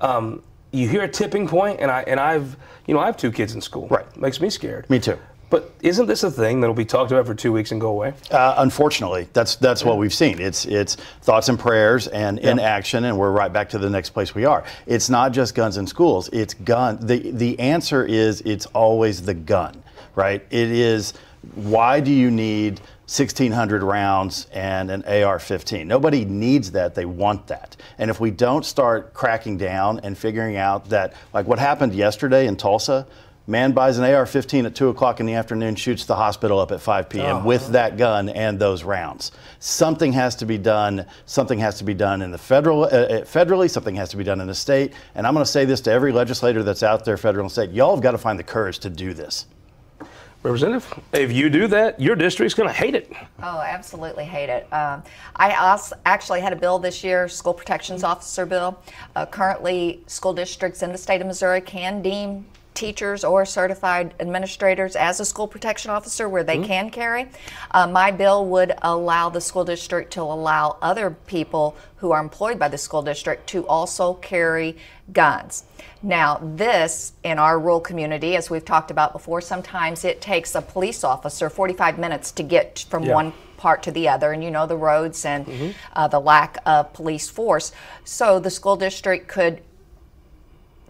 Um, 0.00 0.44
you 0.70 0.88
hear 0.88 1.02
a 1.02 1.08
tipping 1.08 1.48
point, 1.48 1.80
and 1.80 1.90
I 1.90 2.02
and 2.02 2.20
I've 2.20 2.56
you 2.86 2.94
know 2.94 3.00
I 3.00 3.06
have 3.06 3.16
two 3.16 3.32
kids 3.32 3.52
in 3.52 3.60
school. 3.60 3.88
Right. 3.88 4.06
makes 4.16 4.40
me 4.40 4.48
scared. 4.48 4.88
Me 4.88 5.00
too. 5.00 5.18
But 5.50 5.74
isn't 5.82 6.06
this 6.06 6.22
a 6.22 6.30
thing 6.30 6.60
that'll 6.60 6.74
be 6.74 6.84
talked 6.84 7.10
about 7.10 7.26
for 7.26 7.34
two 7.34 7.52
weeks 7.52 7.72
and 7.72 7.80
go 7.80 7.88
away? 7.88 8.14
Uh, 8.30 8.54
unfortunately, 8.58 9.28
that's 9.32 9.56
that's 9.56 9.84
what 9.84 9.98
we've 9.98 10.14
seen. 10.14 10.40
It's 10.40 10.64
it's 10.64 10.94
thoughts 11.22 11.48
and 11.48 11.58
prayers 11.58 12.06
and 12.06 12.38
inaction, 12.38 13.04
and 13.04 13.18
we're 13.18 13.32
right 13.32 13.52
back 13.52 13.68
to 13.70 13.78
the 13.78 13.90
next 13.90 14.10
place 14.10 14.32
we 14.32 14.44
are. 14.44 14.64
It's 14.86 15.10
not 15.10 15.32
just 15.32 15.56
guns 15.56 15.76
in 15.76 15.88
schools. 15.88 16.30
It's 16.32 16.54
gun. 16.54 17.04
The 17.04 17.32
the 17.32 17.58
answer 17.58 18.04
is 18.04 18.40
it's 18.42 18.66
always 18.66 19.22
the 19.22 19.34
gun, 19.34 19.82
right? 20.14 20.46
It 20.50 20.70
is. 20.70 21.14
Why 21.54 22.00
do 22.00 22.12
you 22.12 22.30
need 22.30 22.80
1,600 23.06 23.82
rounds 23.82 24.46
and 24.52 24.90
an 24.90 25.02
AR-15? 25.04 25.86
Nobody 25.86 26.26
needs 26.26 26.72
that. 26.72 26.94
They 26.94 27.06
want 27.06 27.46
that. 27.46 27.78
And 27.96 28.10
if 28.10 28.20
we 28.20 28.30
don't 28.30 28.62
start 28.62 29.14
cracking 29.14 29.56
down 29.56 30.00
and 30.00 30.18
figuring 30.18 30.56
out 30.56 30.90
that, 30.90 31.14
like 31.32 31.46
what 31.46 31.58
happened 31.58 31.94
yesterday 31.94 32.46
in 32.46 32.56
Tulsa. 32.56 33.06
Man 33.46 33.72
buys 33.72 33.98
an 33.98 34.04
AR-15 34.04 34.66
at 34.66 34.74
two 34.74 34.90
o'clock 34.90 35.18
in 35.18 35.26
the 35.26 35.34
afternoon, 35.34 35.74
shoots 35.74 36.04
the 36.04 36.14
hospital 36.14 36.60
up 36.60 36.70
at 36.70 36.80
5 36.80 37.08
p.m. 37.08 37.44
with 37.44 37.68
that 37.68 37.96
gun 37.96 38.28
and 38.28 38.58
those 38.58 38.84
rounds. 38.84 39.32
Something 39.58 40.12
has 40.12 40.36
to 40.36 40.46
be 40.46 40.58
done. 40.58 41.06
Something 41.26 41.58
has 41.58 41.78
to 41.78 41.84
be 41.84 41.94
done 41.94 42.22
in 42.22 42.30
the 42.30 42.38
federal, 42.38 42.84
uh, 42.84 42.88
uh, 42.88 43.20
federally. 43.22 43.68
Something 43.68 43.96
has 43.96 44.10
to 44.10 44.16
be 44.16 44.24
done 44.24 44.40
in 44.40 44.46
the 44.46 44.54
state. 44.54 44.92
And 45.14 45.26
I'm 45.26 45.34
going 45.34 45.44
to 45.44 45.50
say 45.50 45.64
this 45.64 45.80
to 45.82 45.90
every 45.90 46.12
legislator 46.12 46.62
that's 46.62 46.82
out 46.82 47.04
there, 47.04 47.16
federal 47.16 47.44
and 47.44 47.50
state. 47.50 47.70
Y'all 47.70 47.94
have 47.94 48.02
got 48.02 48.12
to 48.12 48.18
find 48.18 48.38
the 48.38 48.44
courage 48.44 48.78
to 48.80 48.90
do 48.90 49.14
this. 49.14 49.46
Representative, 50.42 50.98
if 51.12 51.32
you 51.32 51.50
do 51.50 51.66
that, 51.66 52.00
your 52.00 52.16
district's 52.16 52.54
going 52.54 52.68
to 52.68 52.74
hate 52.74 52.94
it. 52.94 53.12
oh, 53.42 53.60
absolutely 53.60 54.24
hate 54.24 54.48
it. 54.48 54.72
Um, 54.72 55.02
I 55.36 55.54
also 55.54 55.96
actually 56.06 56.40
had 56.40 56.54
a 56.54 56.56
bill 56.56 56.78
this 56.78 57.04
year, 57.04 57.28
school 57.28 57.52
protections 57.52 58.04
officer 58.04 58.46
bill. 58.46 58.80
Uh, 59.16 59.26
currently, 59.26 60.02
school 60.06 60.32
districts 60.32 60.82
in 60.82 60.92
the 60.92 60.98
state 60.98 61.20
of 61.20 61.26
Missouri 61.26 61.60
can 61.60 62.00
deem 62.00 62.46
teachers 62.80 63.24
or 63.24 63.44
certified 63.44 64.14
administrators 64.20 64.96
as 64.96 65.20
a 65.20 65.24
school 65.24 65.46
protection 65.46 65.90
officer 65.90 66.28
where 66.28 66.42
they 66.42 66.58
can 66.58 66.88
carry. 66.88 67.28
Uh, 67.72 67.86
my 67.86 68.10
bill 68.10 68.46
would 68.46 68.72
allow 68.80 69.28
the 69.28 69.40
school 69.40 69.64
district 69.64 70.10
to 70.14 70.22
allow 70.22 70.78
other 70.80 71.10
people 71.26 71.76
who 71.96 72.10
are 72.10 72.20
employed 72.20 72.58
by 72.58 72.68
the 72.68 72.78
school 72.78 73.02
district 73.02 73.46
to 73.46 73.66
also 73.68 74.14
carry 74.14 74.78
guns. 75.12 75.64
Now, 76.02 76.40
this 76.42 77.12
in 77.22 77.38
our 77.38 77.58
rural 77.60 77.80
community, 77.80 78.34
as 78.34 78.48
we've 78.48 78.64
talked 78.64 78.90
about 78.90 79.12
before, 79.12 79.42
sometimes 79.42 80.02
it 80.06 80.22
takes 80.22 80.54
a 80.54 80.62
police 80.62 81.04
officer 81.04 81.50
45 81.50 81.98
minutes 81.98 82.32
to 82.32 82.42
get 82.42 82.86
from 82.88 83.04
Yeah. 83.04 83.14
one 83.14 83.32
part 83.58 83.82
to 83.82 83.90
the 83.90 84.08
other, 84.08 84.32
and 84.32 84.42
you 84.42 84.50
know 84.50 84.66
the 84.66 84.78
roads 84.78 85.26
and 85.26 85.74
uh, 85.92 86.08
the 86.08 86.18
lack 86.18 86.56
of 86.64 86.94
police 86.94 87.28
force. 87.28 87.72
So 88.04 88.38
the 88.40 88.48
school 88.48 88.76
district 88.76 89.28
could 89.28 89.60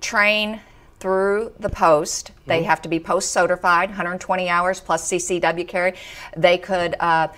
train 0.01 0.61
through 1.00 1.52
the 1.59 1.71
post. 1.71 2.33
They 2.47 2.62
have 2.62 2.83
to 2.83 2.88
be 2.88 3.00
post 3.00 3.33
certified, 3.33 3.88
120 3.88 4.49
hours 4.49 4.80
plus 4.80 5.11
CCW 5.11 5.66
carry. 5.66 5.95
They 6.37 6.59
could 6.59 6.95
uh, 7.00 7.28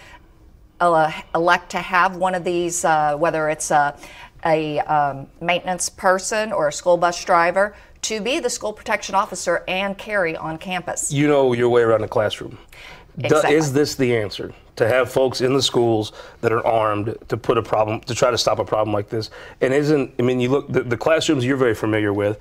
elect 1.35 1.71
to 1.71 1.78
have 1.78 2.16
one 2.16 2.35
of 2.35 2.45
these, 2.45 2.85
uh, 2.85 3.16
whether 3.16 3.49
it's 3.49 3.71
a, 3.71 3.97
a 4.45 4.81
um, 4.81 5.28
maintenance 5.40 5.88
person 5.88 6.52
or 6.52 6.69
a 6.69 6.73
school 6.73 6.97
bus 6.97 7.25
driver, 7.25 7.75
to 8.02 8.21
be 8.21 8.40
the 8.40 8.50
school 8.50 8.73
protection 8.73 9.14
officer 9.14 9.62
and 9.69 9.97
carry 9.97 10.37
on 10.37 10.59
campus. 10.59 11.12
You 11.12 11.28
know 11.28 11.52
your 11.52 11.69
way 11.69 11.83
around 11.83 12.00
the 12.00 12.09
classroom. 12.09 12.59
Exactly. 13.19 13.54
Is 13.54 13.73
this 13.73 13.95
the 13.95 14.16
answer? 14.16 14.52
To 14.76 14.88
have 14.88 15.12
folks 15.12 15.42
in 15.42 15.52
the 15.52 15.62
schools 15.62 16.12
that 16.40 16.50
are 16.50 16.66
armed 16.66 17.16
to 17.28 17.37
put 17.37 17.59
a 17.59 17.62
problem, 17.62 18.00
to 18.00 18.14
try 18.14 18.31
to 18.31 18.38
stop 18.38 18.59
a 18.59 18.64
problem 18.64 18.92
like 18.92 19.09
this? 19.09 19.31
And 19.61 19.73
isn't, 19.73 20.12
I 20.19 20.23
mean, 20.23 20.40
you 20.40 20.49
look, 20.49 20.73
the, 20.73 20.83
the 20.83 20.97
classrooms 20.97 21.45
you're 21.45 21.59
very 21.59 21.75
familiar 21.75 22.12
with 22.12 22.40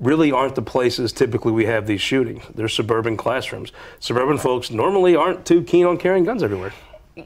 really 0.00 0.30
aren't 0.32 0.54
the 0.54 0.62
places 0.62 1.12
typically 1.12 1.52
we 1.52 1.64
have 1.66 1.86
these 1.86 2.00
shootings. 2.00 2.42
They're 2.54 2.68
suburban 2.68 3.16
classrooms. 3.16 3.72
Suburban 4.00 4.38
folks 4.38 4.70
normally 4.70 5.16
aren't 5.16 5.46
too 5.46 5.62
keen 5.62 5.86
on 5.86 5.96
carrying 5.96 6.24
guns 6.24 6.42
everywhere. 6.42 6.72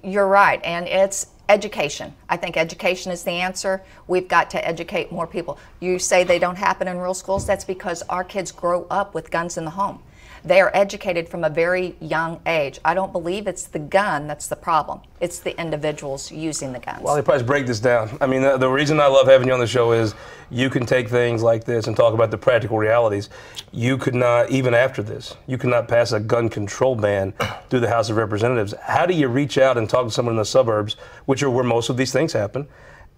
You're 0.04 0.28
right, 0.28 0.60
and 0.62 0.86
it's 0.86 1.26
education. 1.48 2.14
I 2.28 2.36
think 2.36 2.56
education 2.56 3.10
is 3.10 3.24
the 3.24 3.32
answer. 3.32 3.82
We've 4.06 4.28
got 4.28 4.50
to 4.50 4.66
educate 4.66 5.10
more 5.10 5.26
people. 5.26 5.58
You 5.80 5.98
say 5.98 6.22
they 6.22 6.38
don't 6.38 6.56
happen 6.56 6.86
in 6.86 6.96
rural 6.96 7.14
schools, 7.14 7.44
that's 7.44 7.64
because 7.64 8.02
our 8.02 8.22
kids 8.22 8.52
grow 8.52 8.86
up 8.88 9.14
with 9.14 9.32
guns 9.32 9.58
in 9.58 9.64
the 9.64 9.72
home. 9.72 10.00
They 10.44 10.60
are 10.60 10.70
educated 10.74 11.28
from 11.28 11.44
a 11.44 11.50
very 11.50 11.96
young 12.00 12.40
age. 12.46 12.78
I 12.84 12.94
don't 12.94 13.12
believe 13.12 13.46
it's 13.46 13.64
the 13.64 13.78
gun 13.78 14.26
that's 14.26 14.46
the 14.46 14.56
problem. 14.56 15.00
It's 15.20 15.40
the 15.40 15.58
individuals 15.60 16.32
using 16.32 16.72
the 16.72 16.78
guns. 16.78 17.02
Well, 17.02 17.14
they 17.14 17.22
probably 17.22 17.44
break 17.44 17.66
this 17.66 17.80
down. 17.80 18.16
I 18.20 18.26
mean, 18.26 18.42
the, 18.42 18.56
the 18.56 18.68
reason 18.68 19.00
I 19.00 19.06
love 19.06 19.26
having 19.26 19.48
you 19.48 19.54
on 19.54 19.60
the 19.60 19.66
show 19.66 19.92
is 19.92 20.14
you 20.50 20.70
can 20.70 20.86
take 20.86 21.08
things 21.08 21.42
like 21.42 21.64
this 21.64 21.86
and 21.86 21.96
talk 21.96 22.14
about 22.14 22.30
the 22.30 22.38
practical 22.38 22.78
realities. 22.78 23.28
You 23.72 23.98
could 23.98 24.14
not, 24.14 24.50
even 24.50 24.72
after 24.72 25.02
this, 25.02 25.36
you 25.46 25.58
could 25.58 25.70
not 25.70 25.88
pass 25.88 26.12
a 26.12 26.20
gun 26.20 26.48
control 26.48 26.96
ban 26.96 27.34
through 27.68 27.80
the 27.80 27.88
House 27.88 28.08
of 28.08 28.16
Representatives. 28.16 28.74
How 28.82 29.04
do 29.06 29.14
you 29.14 29.28
reach 29.28 29.58
out 29.58 29.76
and 29.76 29.88
talk 29.88 30.06
to 30.06 30.10
someone 30.10 30.34
in 30.34 30.38
the 30.38 30.44
suburbs, 30.44 30.96
which 31.26 31.42
are 31.42 31.50
where 31.50 31.64
most 31.64 31.90
of 31.90 31.96
these 31.96 32.12
things 32.12 32.32
happen, 32.32 32.66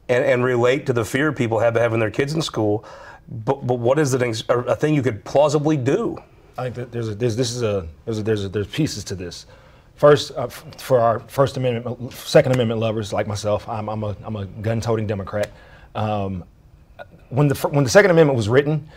and, 0.08 0.24
and 0.24 0.44
relate 0.44 0.86
to 0.86 0.92
the 0.92 1.04
fear 1.04 1.32
people 1.32 1.60
have 1.60 1.76
of 1.76 1.82
having 1.82 2.00
their 2.00 2.10
kids 2.10 2.34
in 2.34 2.42
school? 2.42 2.84
But, 3.28 3.66
but 3.66 3.78
what 3.78 3.98
is 4.00 4.12
a 4.12 4.76
thing 4.76 4.94
you 4.94 5.02
could 5.02 5.24
plausibly 5.24 5.76
do? 5.76 6.18
I 6.58 6.64
think 6.64 6.74
that 6.76 6.92
there's 6.92 7.08
a, 7.08 7.14
there's, 7.14 7.36
this 7.36 7.52
is 7.52 7.62
a 7.62 7.86
there's 8.04 8.18
a, 8.18 8.22
there's 8.22 8.44
a, 8.44 8.48
there's 8.48 8.66
pieces 8.66 9.04
to 9.04 9.14
this. 9.14 9.46
First, 9.96 10.32
uh, 10.32 10.48
for 10.48 11.00
our 11.00 11.20
First 11.20 11.56
Amendment, 11.56 12.12
Second 12.12 12.52
Amendment 12.52 12.80
lovers 12.80 13.12
like 13.12 13.26
myself, 13.26 13.68
I'm, 13.68 13.88
I'm 13.88 14.02
a 14.02 14.16
I'm 14.24 14.36
a 14.36 14.46
gun-toting 14.46 15.06
Democrat. 15.06 15.50
Um, 15.94 16.44
when 17.30 17.48
the 17.48 17.54
when 17.68 17.84
the 17.84 17.90
Second 17.90 18.10
Amendment 18.10 18.36
was 18.36 18.48
written, 18.48 18.88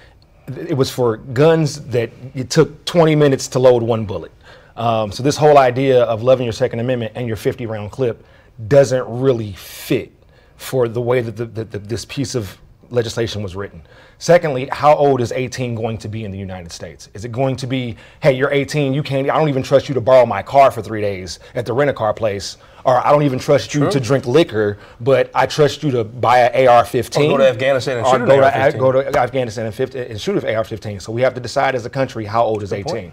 it 0.48 0.76
was 0.76 0.90
for 0.90 1.18
guns 1.18 1.82
that 1.88 2.12
it 2.34 2.50
took 2.50 2.86
20 2.86 3.16
minutes 3.16 3.48
to 3.50 3.60
load 3.60 3.84
one 3.84 4.06
bullet. 4.06 4.32
Um, 4.76 5.12
so 5.12 5.24
this 5.24 5.38
whole 5.38 5.58
idea 5.58 6.04
of 6.04 6.22
loving 6.24 6.46
your 6.46 6.54
Second 6.54 6.80
Amendment 6.80 7.14
and 7.16 7.28
your 7.28 7.38
50 7.38 7.66
round 7.66 7.92
clip 7.92 8.26
doesn't 8.68 9.06
really 9.08 9.54
fit 9.54 10.12
for 10.58 10.88
the 10.88 11.02
way 11.02 11.22
that 11.22 11.36
the, 11.36 11.46
the, 11.46 11.64
the, 11.66 11.80
this 11.80 12.06
piece 12.06 12.36
of 12.36 12.58
legislation 12.90 13.44
was 13.44 13.56
written. 13.56 13.82
Secondly, 14.18 14.68
how 14.72 14.96
old 14.96 15.22
is 15.22 15.32
18 15.32 15.76
going 15.76 15.98
to 15.98 16.08
be 16.08 16.24
in 16.24 16.32
the 16.32 16.38
United 16.38 16.72
States? 16.72 17.10
Is 17.14 17.26
it 17.26 17.32
going 17.32 17.56
to 17.58 17.68
be, 17.68 17.98
hey, 18.22 18.34
you're 18.34 18.52
18, 18.52 18.94
you 18.94 19.04
can't, 19.04 19.30
I 19.30 19.38
don't 19.38 19.50
even 19.50 19.64
trust 19.64 19.88
you 19.90 19.96
to 19.96 20.02
borrow 20.02 20.26
my 20.26 20.42
car 20.42 20.72
for 20.72 20.82
three 20.82 21.02
days 21.02 21.40
at 21.54 21.66
the 21.66 21.74
rent 21.74 21.90
a 21.90 21.94
car 21.94 22.14
place, 22.14 22.58
or 22.86 23.06
I 23.06 23.12
don't 23.12 23.24
even 23.24 23.40
trust 23.40 23.74
you 23.74 23.90
to 23.90 24.00
drink 24.00 24.26
liquor, 24.26 24.78
but 25.02 25.32
I 25.34 25.46
trust 25.48 25.84
you 25.84 25.92
to 25.92 26.04
buy 26.04 26.40
an 26.40 26.68
AR-15. 26.68 27.26
Or 27.26 27.30
go 27.30 27.38
to 27.38 27.50
Afghanistan 27.50 27.98
and 27.98 28.06
Or 28.06 28.12
shoot 28.12 28.22
an 28.22 28.28
go 28.28 28.40
to, 28.40 28.46
AR-15. 28.46 28.80
go 28.80 28.92
to 28.92 29.20
Afghanistan 29.20 29.66
and, 29.66 29.76
50, 29.76 30.00
and 30.00 30.22
shoot 30.22 30.44
an 30.44 30.56
AR-15. 30.56 31.02
So 31.02 31.12
we 31.12 31.22
have 31.22 31.34
to 31.34 31.42
decide 31.42 31.76
as 31.76 31.86
a 31.86 31.90
country 31.90 32.26
how 32.26 32.44
old 32.44 32.62
is 32.64 32.72
18. 32.72 33.12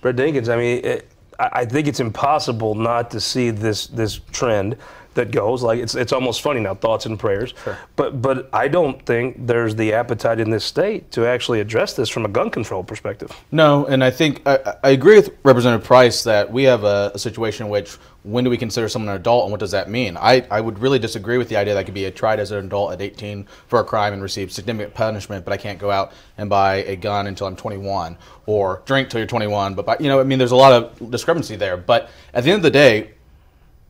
Brett 0.00 0.16
Dinkins, 0.16 0.48
I 0.52 0.56
mean, 0.56 0.84
it, 0.84 1.06
I 1.40 1.60
I 1.60 1.64
think 1.64 1.88
it's 1.88 2.00
impossible 2.00 2.74
not 2.74 3.10
to 3.12 3.20
see 3.20 3.50
this 3.50 3.86
this 3.86 4.20
trend 4.32 4.76
that 5.14 5.30
goes. 5.30 5.62
Like 5.62 5.80
it's 5.80 5.94
it's 5.94 6.12
almost 6.12 6.40
funny 6.40 6.60
now 6.60 6.74
thoughts 6.74 7.06
and 7.06 7.18
prayers. 7.18 7.54
But 7.96 8.22
but 8.22 8.48
I 8.52 8.68
don't 8.68 9.04
think 9.04 9.46
there's 9.46 9.74
the 9.74 9.92
appetite 9.92 10.40
in 10.40 10.50
this 10.50 10.64
state 10.64 11.10
to 11.12 11.26
actually 11.26 11.60
address 11.60 11.94
this 11.94 12.08
from 12.08 12.24
a 12.24 12.28
gun 12.28 12.50
control 12.50 12.84
perspective. 12.84 13.32
No, 13.50 13.86
and 13.86 14.04
I 14.04 14.10
think 14.10 14.42
I, 14.46 14.76
I 14.84 14.90
agree 14.90 15.16
with 15.16 15.30
Representative 15.42 15.86
Price 15.86 16.22
that 16.24 16.50
we 16.50 16.64
have 16.64 16.84
a, 16.84 17.12
a 17.14 17.18
situation 17.18 17.66
in 17.66 17.72
which 17.72 17.96
when 18.22 18.44
do 18.44 18.50
we 18.50 18.56
consider 18.56 18.88
someone 18.88 19.08
an 19.08 19.16
adult 19.16 19.44
and 19.44 19.50
what 19.50 19.60
does 19.60 19.70
that 19.70 19.88
mean? 19.88 20.16
I, 20.16 20.46
I 20.50 20.60
would 20.60 20.78
really 20.78 20.98
disagree 20.98 21.38
with 21.38 21.48
the 21.48 21.56
idea 21.56 21.74
that 21.74 21.80
I 21.80 21.84
could 21.84 21.94
be 21.94 22.10
tried 22.10 22.38
as 22.38 22.50
an 22.50 22.66
adult 22.66 22.92
at 22.92 23.00
18 23.00 23.46
for 23.66 23.80
a 23.80 23.84
crime 23.84 24.12
and 24.12 24.22
receive 24.22 24.52
significant 24.52 24.94
punishment, 24.94 25.44
but 25.44 25.52
I 25.52 25.56
can't 25.56 25.78
go 25.78 25.90
out 25.90 26.12
and 26.36 26.50
buy 26.50 26.76
a 26.76 26.96
gun 26.96 27.26
until 27.26 27.46
I'm 27.46 27.56
21 27.56 28.18
or 28.46 28.82
drink 28.84 29.08
till 29.08 29.20
you're 29.20 29.26
21. 29.26 29.74
But 29.74 29.86
by, 29.86 29.96
you 30.00 30.08
know, 30.08 30.20
I 30.20 30.24
mean, 30.24 30.38
there's 30.38 30.52
a 30.52 30.56
lot 30.56 30.72
of 30.72 31.10
discrepancy 31.10 31.56
there. 31.56 31.76
But 31.76 32.10
at 32.34 32.44
the 32.44 32.50
end 32.50 32.58
of 32.58 32.62
the 32.62 32.70
day, 32.70 33.12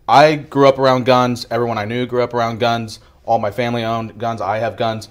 I 0.06 0.36
grew 0.36 0.68
up 0.68 0.78
around 0.78 1.06
guns. 1.06 1.46
Everyone 1.50 1.78
I 1.78 1.84
knew 1.84 2.06
grew 2.06 2.22
up 2.22 2.34
around 2.34 2.58
guns. 2.58 3.00
All 3.24 3.38
my 3.38 3.50
family 3.50 3.84
owned 3.84 4.18
guns. 4.18 4.40
I 4.40 4.58
have 4.58 4.76
guns. 4.76 5.08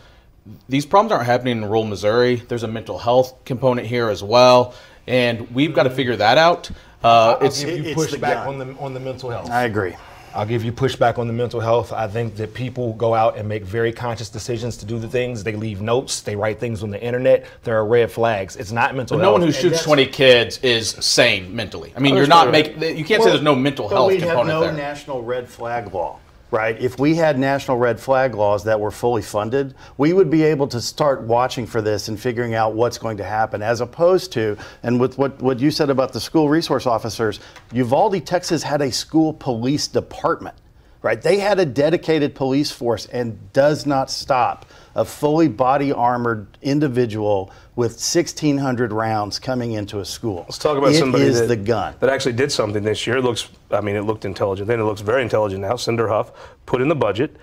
These 0.68 0.86
problems 0.86 1.12
aren't 1.12 1.26
happening 1.26 1.58
in 1.58 1.66
rural 1.66 1.86
Missouri. 1.86 2.36
There's 2.36 2.64
a 2.64 2.68
mental 2.68 2.98
health 2.98 3.46
component 3.46 3.88
here 3.88 4.10
as 4.10 4.24
well, 4.24 4.74
and 5.08 5.50
we've 5.52 5.74
got 5.74 5.84
to 5.84 5.90
figure 5.90 6.16
that 6.16 6.38
out. 6.38 6.72
Uh, 7.04 7.38
I'll 7.40 7.46
it's 7.46 7.64
give 7.64 7.86
you 7.86 7.92
it's 7.92 8.12
the 8.12 8.18
pushback 8.18 8.46
gun. 8.46 8.48
on 8.48 8.58
the 8.60 8.80
on 8.80 8.94
the 8.94 9.00
mental 9.00 9.30
health. 9.30 9.50
I 9.50 9.64
agree. 9.64 9.96
I'll 10.36 10.46
give 10.46 10.64
you 10.64 10.72
pushback 10.72 11.18
on 11.18 11.26
the 11.26 11.34
mental 11.34 11.60
health. 11.60 11.92
I 11.92 12.08
think 12.08 12.36
that 12.36 12.54
people 12.54 12.94
go 12.94 13.16
out 13.16 13.36
and 13.36 13.50
make 13.50 13.64
very 13.64 13.92
conscious 13.92 14.30
decisions 14.30 14.78
to 14.78 14.86
do 14.86 15.00
the 15.00 15.08
things. 15.08 15.44
They 15.44 15.56
leave 15.56 15.82
notes. 15.82 16.22
They 16.22 16.36
write 16.36 16.60
things 16.60 16.84
on 16.84 16.92
the 16.92 17.02
internet. 17.02 17.46
There 17.64 17.76
are 17.76 17.86
red 17.86 18.12
flags. 18.12 18.56
It's 18.56 18.72
not 18.72 18.96
mental 18.96 19.18
but 19.18 19.24
health. 19.24 19.30
no 19.38 19.40
one 19.40 19.42
who 19.42 19.52
shoots 19.52 19.82
20 19.82 20.06
kids 20.06 20.60
is 20.60 20.90
sane 20.92 21.56
mentally. 21.56 21.94
I 21.96 22.00
mean, 22.00 22.16
you're 22.16 22.28
not 22.28 22.52
making. 22.52 22.80
You 22.96 23.04
can't 23.04 23.24
say 23.24 23.30
there's 23.30 23.42
no 23.42 23.56
mental 23.56 23.90
But 23.90 23.96
health 23.96 24.08
we 24.10 24.20
have 24.20 24.46
no 24.46 24.62
there. 24.62 24.72
national 24.74 25.24
red 25.24 25.50
flag 25.50 25.92
law, 25.94 26.20
right? 26.52 26.80
If 26.82 27.00
we 27.00 27.16
had 27.16 27.38
national 27.38 27.78
red 27.78 28.00
flag 28.00 28.34
laws 28.34 28.64
that 28.64 28.80
were 28.80 28.92
fully 28.92 29.22
funded, 29.22 29.76
we 29.98 30.14
would 30.14 30.30
be 30.30 30.44
able 30.44 30.68
to 30.70 30.82
start 30.82 31.22
watching 31.22 31.68
for 31.68 31.82
this 31.82 32.08
and 32.08 32.20
figuring 32.20 32.56
out 32.56 32.74
what's 32.74 32.98
going 32.98 33.18
to 33.18 33.24
happen, 33.24 33.62
as 33.62 33.82
opposed 33.82 34.32
to, 34.34 34.58
and 34.84 35.00
with 35.00 35.18
what, 35.18 35.40
what 35.42 35.60
you 35.60 35.70
said 35.70 35.90
about 35.90 36.12
the 36.12 36.20
school 36.20 36.50
resource 36.50 36.88
officers, 36.88 37.40
Uvalde, 37.72 38.26
Texas 38.26 38.64
had 38.64 38.82
a 38.82 38.92
school 38.92 39.34
police 39.34 39.88
department, 39.88 40.56
right? 41.04 41.22
They 41.22 41.38
had 41.38 41.60
a 41.60 41.66
dedicated 41.66 42.34
police 42.34 42.72
force 42.72 43.06
and 43.08 43.54
does 43.54 43.86
not 43.86 44.10
stop 44.10 44.66
a 44.96 45.06
fully 45.06 45.48
body 45.48 45.92
armored 45.92 46.58
individual 46.62 47.52
with 47.76 47.92
1,600 47.92 48.92
rounds 48.92 49.40
coming 49.40 49.74
into 49.74 50.00
a 50.00 50.06
school. 50.06 50.46
Let's 50.48 50.58
talk 50.58 50.78
about 50.78 50.92
It 50.92 51.00
somebody 51.00 51.24
is 51.26 51.40
that, 51.40 51.48
the 51.48 51.56
gun. 51.56 51.96
that 52.00 52.10
actually 52.10 52.34
did 52.34 52.52
something 52.52 52.84
this 52.84 53.08
year. 53.08 53.18
It 53.18 53.24
looks, 53.24 53.50
I 53.72 53.82
mean, 53.82 53.96
it 53.96 54.02
looked 54.02 54.26
intelligent. 54.26 54.68
Then 54.68 54.80
it 54.80 54.84
looks 54.84 55.02
very 55.02 55.22
intelligent 55.22 55.62
now. 55.62 55.76
Senator 55.76 56.08
Hough 56.10 56.32
put 56.66 56.82
in 56.82 56.88
the 56.90 56.96
budget 56.96 57.36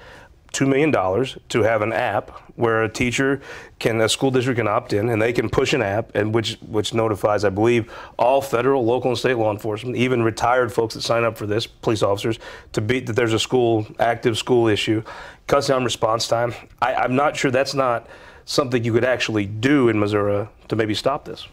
$2 0.57 0.67
million 0.67 0.91
to 1.49 1.63
have 1.63 1.83
an 1.83 1.93
app 1.93 2.31
where 2.57 2.85
a 2.85 2.89
teacher 2.89 3.43
can, 3.79 4.01
a 4.01 4.09
school 4.09 4.31
district 4.31 4.57
can 4.57 4.67
opt 4.67 4.95
in 4.95 5.11
and 5.11 5.21
they 5.21 5.33
can 5.33 5.51
push 5.51 5.75
an 5.75 5.83
app 5.83 6.15
and 6.15 6.35
which, 6.35 6.55
which 6.67 6.95
notifies, 6.95 7.45
I 7.45 7.51
believe, 7.51 7.93
all 8.19 8.41
federal, 8.41 8.85
local, 8.85 9.11
and 9.11 9.19
state 9.19 9.35
law 9.35 9.53
enforcement, 9.53 9.97
even 9.97 10.23
retired 10.23 10.73
folks 10.73 10.95
that 10.95 11.03
sign 11.03 11.25
up 11.25 11.37
for 11.37 11.47
this, 11.47 11.67
police 11.67 12.03
officers, 12.03 12.39
to 12.73 12.81
beat 12.81 13.07
that 13.07 13.13
there's 13.13 13.35
a 13.35 13.39
school, 13.39 13.87
active 13.99 14.39
school 14.39 14.67
issue, 14.67 15.03
cuts 15.47 15.67
down 15.67 15.85
response 15.85 16.27
time. 16.27 16.55
I, 16.81 16.95
I'm 16.95 17.15
not 17.15 17.37
sure 17.37 17.51
that's 17.51 17.75
not 17.75 18.09
something 18.47 18.83
you 18.83 18.93
could 18.93 19.05
actually 19.05 19.45
do 19.45 19.91
in 19.91 19.99
Missouri 19.99 20.49
to 20.69 20.77
maybe 20.77 20.95
stop 20.95 21.27
this. 21.27 21.47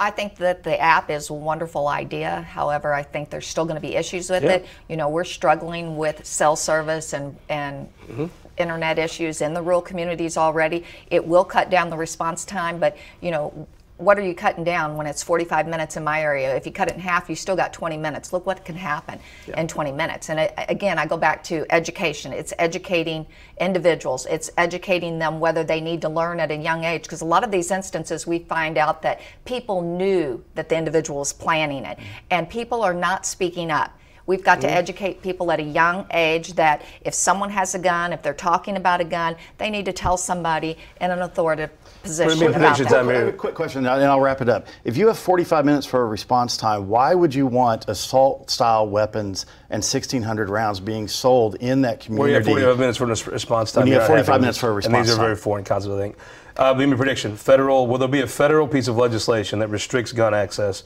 I 0.00 0.10
think 0.10 0.36
that 0.36 0.62
the 0.62 0.80
app 0.80 1.10
is 1.10 1.30
a 1.30 1.34
wonderful 1.34 1.88
idea. 1.88 2.42
However, 2.42 2.94
I 2.94 3.02
think 3.02 3.30
there's 3.30 3.46
still 3.46 3.64
going 3.64 3.74
to 3.74 3.80
be 3.80 3.96
issues 3.96 4.30
with 4.30 4.44
Yeah. 4.44 4.52
it. 4.52 4.66
You 4.88 4.96
know, 4.96 5.08
we're 5.08 5.24
struggling 5.24 5.96
with 5.96 6.24
cell 6.24 6.54
service 6.54 7.12
and, 7.12 7.36
and 7.48 7.88
mm-hmm. 8.08 8.26
internet 8.58 8.98
issues 8.98 9.40
in 9.40 9.54
the 9.54 9.62
rural 9.62 9.82
communities 9.82 10.36
already. 10.36 10.84
It 11.10 11.26
will 11.26 11.44
cut 11.44 11.68
down 11.68 11.90
the 11.90 11.96
response 11.96 12.44
time, 12.44 12.78
but, 12.78 12.96
you 13.20 13.30
know, 13.32 13.66
what 13.98 14.16
are 14.16 14.22
you 14.22 14.34
cutting 14.34 14.62
down 14.62 14.96
when 14.96 15.06
it's 15.08 15.24
45 15.24 15.66
minutes 15.66 15.96
in 15.96 16.04
my 16.04 16.22
area? 16.22 16.54
If 16.54 16.64
you 16.64 16.72
cut 16.72 16.88
it 16.88 16.94
in 16.94 17.00
half, 17.00 17.28
you 17.28 17.34
still 17.34 17.56
got 17.56 17.72
20 17.72 17.96
minutes. 17.96 18.32
Look 18.32 18.46
what 18.46 18.64
can 18.64 18.76
happen 18.76 19.18
in 19.56 19.66
20 19.66 19.90
minutes. 19.90 20.30
And 20.30 20.38
I, 20.38 20.52
again, 20.68 20.98
I 20.98 21.06
go 21.06 21.16
back 21.16 21.42
to 21.44 21.66
education. 21.70 22.32
It's 22.32 22.54
educating 22.60 23.26
individuals. 23.60 24.24
It's 24.26 24.50
educating 24.56 25.18
them 25.18 25.40
whether 25.40 25.64
they 25.64 25.80
need 25.80 26.00
to 26.02 26.08
learn 26.08 26.38
at 26.38 26.52
a 26.52 26.56
young 26.56 26.84
age. 26.84 27.02
Because 27.02 27.22
a 27.22 27.26
lot 27.26 27.42
of 27.42 27.50
these 27.50 27.72
instances, 27.72 28.24
we 28.24 28.38
find 28.38 28.78
out 28.78 29.02
that 29.02 29.20
people 29.44 29.82
knew 29.82 30.44
that 30.54 30.68
the 30.68 30.76
individual 30.76 31.18
was 31.18 31.32
planning 31.32 31.84
it, 31.84 31.98
mm-hmm. 31.98 32.06
and 32.30 32.48
people 32.48 32.82
are 32.82 32.94
not 32.94 33.26
speaking 33.26 33.72
up. 33.72 33.98
We've 34.26 34.44
got 34.44 34.60
to 34.60 34.66
mm-hmm. 34.66 34.76
educate 34.76 35.22
people 35.22 35.50
at 35.50 35.58
a 35.58 35.62
young 35.62 36.06
age 36.12 36.52
that 36.52 36.82
if 37.00 37.14
someone 37.14 37.48
has 37.48 37.74
a 37.74 37.78
gun, 37.78 38.12
if 38.12 38.22
they're 38.22 38.34
talking 38.34 38.76
about 38.76 39.00
a 39.00 39.04
gun, 39.04 39.36
they 39.56 39.70
need 39.70 39.86
to 39.86 39.92
tell 39.92 40.18
somebody 40.18 40.76
in 41.00 41.10
an 41.10 41.22
authoritative 41.22 41.70
position 42.02 42.38
mean, 42.38 42.48
about 42.48 42.60
predictions, 42.60 42.90
that. 42.90 43.00
I 43.00 43.02
mean- 43.02 43.28
a 43.28 43.32
quick 43.32 43.54
question, 43.54 43.86
and 43.86 44.04
I'll 44.04 44.20
wrap 44.20 44.40
it 44.40 44.48
up. 44.48 44.66
If 44.84 44.96
you 44.96 45.06
have 45.08 45.18
45 45.18 45.64
minutes 45.64 45.86
for 45.86 46.02
a 46.02 46.06
response 46.06 46.56
time, 46.56 46.88
why 46.88 47.14
would 47.14 47.34
you 47.34 47.46
want 47.46 47.88
assault-style 47.88 48.88
weapons 48.88 49.46
and 49.70 49.82
1,600 49.82 50.48
rounds 50.48 50.80
being 50.80 51.08
sold 51.08 51.56
in 51.56 51.82
that 51.82 52.00
community? 52.00 52.20
Well, 52.20 52.28
you 52.60 52.66
have 52.66 52.76
45 52.76 52.78
minutes 52.78 52.98
for 52.98 53.04
a 53.04 53.32
response 53.32 53.72
time. 53.72 53.82
When 53.82 53.88
you 53.88 53.94
have 53.94 54.06
45 54.06 54.26
having 54.26 54.40
minutes 54.42 54.58
for 54.58 54.70
a 54.70 54.72
response 54.72 54.92
time. 54.92 55.00
And 55.00 55.06
these 55.06 55.14
are 55.14 55.20
very 55.20 55.34
time. 55.34 55.42
foreign 55.42 55.64
concepts, 55.64 55.94
I 55.94 55.98
think. 55.98 56.16
Uh, 56.56 56.74
give 56.74 56.88
me 56.88 56.94
a 56.94 56.96
prediction. 56.96 57.36
Federal, 57.36 57.86
will 57.86 57.98
there 57.98 58.08
be 58.08 58.20
a 58.20 58.26
federal 58.26 58.66
piece 58.66 58.88
of 58.88 58.96
legislation 58.96 59.60
that 59.60 59.68
restricts 59.68 60.12
gun 60.12 60.34
access 60.34 60.82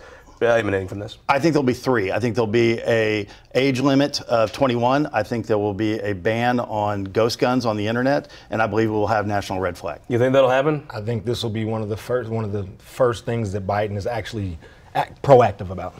emanating 0.50 0.88
from 0.88 0.98
this? 0.98 1.18
I 1.28 1.38
think 1.38 1.52
there'll 1.54 1.62
be 1.62 1.74
three. 1.74 2.10
I 2.12 2.18
think 2.18 2.34
there'll 2.34 2.46
be 2.46 2.80
a 2.80 3.26
age 3.54 3.80
limit 3.80 4.20
of 4.22 4.52
21. 4.52 5.06
I 5.12 5.22
think 5.22 5.46
there 5.46 5.58
will 5.58 5.74
be 5.74 5.98
a 6.00 6.12
ban 6.12 6.60
on 6.60 7.04
ghost 7.04 7.38
guns 7.38 7.66
on 7.66 7.76
the 7.76 7.86
internet, 7.86 8.28
and 8.50 8.60
I 8.60 8.66
believe 8.66 8.90
we'll 8.90 9.06
have 9.06 9.26
national 9.26 9.60
red 9.60 9.76
flag. 9.76 10.00
You 10.08 10.18
think 10.18 10.32
that'll 10.32 10.50
happen? 10.50 10.86
I 10.90 11.00
think 11.00 11.24
this 11.24 11.42
will 11.42 11.50
be 11.50 11.64
one 11.64 11.82
of 11.82 11.88
the 11.88 11.96
first 11.96 12.30
one 12.30 12.44
of 12.44 12.52
the 12.52 12.66
first 12.78 13.24
things 13.24 13.52
that 13.52 13.66
Biden 13.66 13.96
is 13.96 14.06
actually 14.06 14.58
act, 14.94 15.22
proactive 15.22 15.70
about. 15.70 15.94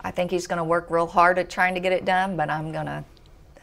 I 0.00 0.10
think 0.10 0.30
he's 0.30 0.46
going 0.46 0.58
to 0.58 0.64
work 0.64 0.90
real 0.90 1.06
hard 1.06 1.38
at 1.38 1.50
trying 1.50 1.74
to 1.74 1.80
get 1.80 1.92
it 1.92 2.04
done, 2.04 2.36
but 2.36 2.48
I'm 2.48 2.70
going 2.70 2.86
to 2.86 3.04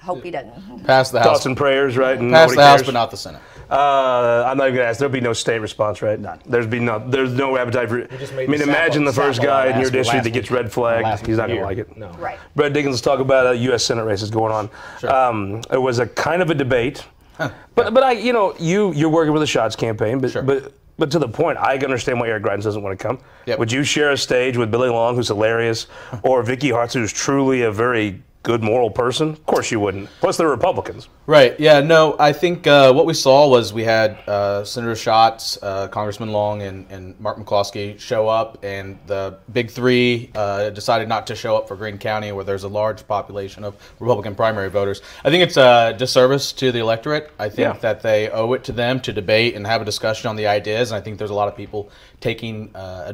hope 0.02 0.24
he 0.24 0.32
doesn't. 0.32 0.84
Pass 0.86 1.10
the 1.12 1.19
Thoughts 1.19 1.39
House. 1.39 1.46
and 1.46 1.56
prayers, 1.56 1.96
right? 1.96 2.17
And 2.19 2.32
Pass 2.32 2.54
the 2.54 2.62
House, 2.62 2.80
cares? 2.80 2.88
but 2.88 2.93
not 2.93 3.12
the 3.12 3.17
Senate. 3.17 3.41
Uh, 3.69 4.43
I'm 4.47 4.58
not 4.58 4.67
even 4.67 4.78
gonna 4.78 4.89
ask. 4.89 4.99
There'll 4.99 5.12
be 5.12 5.21
no 5.21 5.34
state 5.34 5.60
response, 5.60 6.02
right? 6.02 6.19
None. 6.19 6.41
There's 6.45 6.67
be 6.67 6.80
no. 6.80 6.99
There's 6.99 7.34
no 7.34 7.58
appetite 7.58 7.89
for. 7.89 8.06
just 8.17 8.34
I 8.34 8.45
mean, 8.45 8.62
imagine 8.62 9.04
the 9.04 9.13
first 9.13 9.41
guy 9.41 9.67
in 9.67 9.80
your 9.82 9.89
district 9.89 10.23
that 10.26 10.32
gets 10.32 10.52
red 10.52 10.71
flagged. 10.71 11.26
He's 11.26 11.38
not 11.38 11.43
gonna 11.43 11.56
year. 11.56 11.63
like 11.63 11.78
it. 11.78 11.97
No. 11.97 12.10
Right. 12.12 12.38
Brett 12.56 12.73
Dinkins, 12.73 12.89
let's 12.89 13.02
talk 13.02 13.19
about 13.19 13.54
a 13.54 13.58
U.S. 13.58 13.84
Senate 13.84 14.04
races 14.04 14.30
going 14.30 14.52
on. 14.52 14.69
Um, 15.10 15.62
it 15.71 15.82
was 15.82 15.99
a 15.99 16.08
kind 16.08 16.41
of 16.41 16.49
a 16.49 16.56
debate, 16.56 17.06
but 17.38 17.54
but 17.76 18.04
I, 18.04 18.12
you 18.13 18.34
know, 18.34 18.56
you 18.60 18.91
you're 18.93 19.10
working 19.10 19.34
with 19.34 19.41
the 19.41 19.47
Schatz 19.47 19.76
campaign, 19.76 20.19
but 20.19 20.32
Sure. 20.32 20.43
but. 20.43 20.73
But 20.95 21.10
to 21.10 21.17
the 21.17 21.28
point, 21.28 21.58
I 21.58 21.76
can 21.80 21.86
understand 21.86 22.19
why 22.19 22.28
Eric 22.28 22.43
Greitens 22.43 22.62
doesn't 22.65 22.84
want 22.84 22.97
to 22.97 23.04
come. 23.04 23.17
Yep. 23.47 23.58
Would 23.58 23.71
you 23.71 23.84
share 23.84 24.12
a 24.12 24.17
stage 24.17 24.58
with 24.58 24.69
Billy 24.69 24.89
Long, 24.89 25.15
who's 25.15 25.28
hilarious, 25.30 25.88
or 26.21 26.43
Vicky 26.43 26.69
Hartz, 26.69 26.93
who's 26.93 27.12
truly 27.12 27.63
a 27.63 27.71
very 27.71 28.21
good 28.43 28.62
moral 28.62 28.91
person? 28.91 29.29
Of 29.29 29.45
course 29.45 29.71
you 29.71 29.79
wouldn't. 29.79 30.10
Plus, 30.19 30.38
they're 30.38 30.49
Republicans. 30.49 31.08
Right. 31.25 31.58
Yeah. 31.60 31.79
No. 31.79 32.15
I 32.19 32.34
think 32.34 32.67
uh, 32.67 32.91
what 32.93 33.06
we 33.06 33.13
saw 33.13 33.47
was 33.47 33.71
we 33.73 33.84
had 33.86 34.17
uh, 34.27 34.65
Senator 34.65 34.95
Schatz, 34.95 35.58
uh, 35.62 35.88
Congressman 35.88 36.32
Long, 36.34 36.62
and, 36.62 36.86
and 36.91 37.17
Mark 37.21 37.38
McCloskey 37.38 37.97
show 37.97 38.27
up, 38.27 38.63
and 38.63 38.99
the 39.08 39.38
big 39.53 39.71
three 39.71 40.29
uh, 40.36 40.69
decided 40.71 41.08
not 41.08 41.25
to 41.27 41.36
show 41.36 41.56
up 41.56 41.67
for 41.67 41.77
Greene 41.77 41.97
County, 41.97 42.34
where 42.34 42.43
there's 42.43 42.65
a 42.65 42.67
large 42.67 43.08
population 43.08 43.63
of 43.63 43.75
Republican 43.99 44.36
primary 44.36 44.69
voters. 44.69 45.01
I 45.23 45.29
think 45.29 45.43
it's 45.43 45.58
a 45.58 45.95
disservice 45.97 46.51
to 46.53 46.71
the 46.73 46.79
electorate. 46.79 47.32
I 47.39 47.47
think 47.47 47.75
Yeah. 47.75 47.79
that 47.79 48.01
they 48.01 48.29
owe 48.29 48.51
it 48.53 48.65
to 48.65 48.73
them 48.73 48.99
to 49.01 49.13
debate 49.13 49.56
and 49.56 49.65
have 49.65 49.82
a 49.82 49.86
discussion 49.86 50.29
on 50.29 50.36
the 50.36 50.47
ideas. 50.47 50.91
And 50.91 50.97
I 50.97 51.01
think 51.01 51.17
there's 51.17 51.29
a 51.32 51.36
lot 51.36 51.47
of 51.47 51.56
people 51.56 51.89
taking. 52.19 52.75
Uh, 52.75 53.13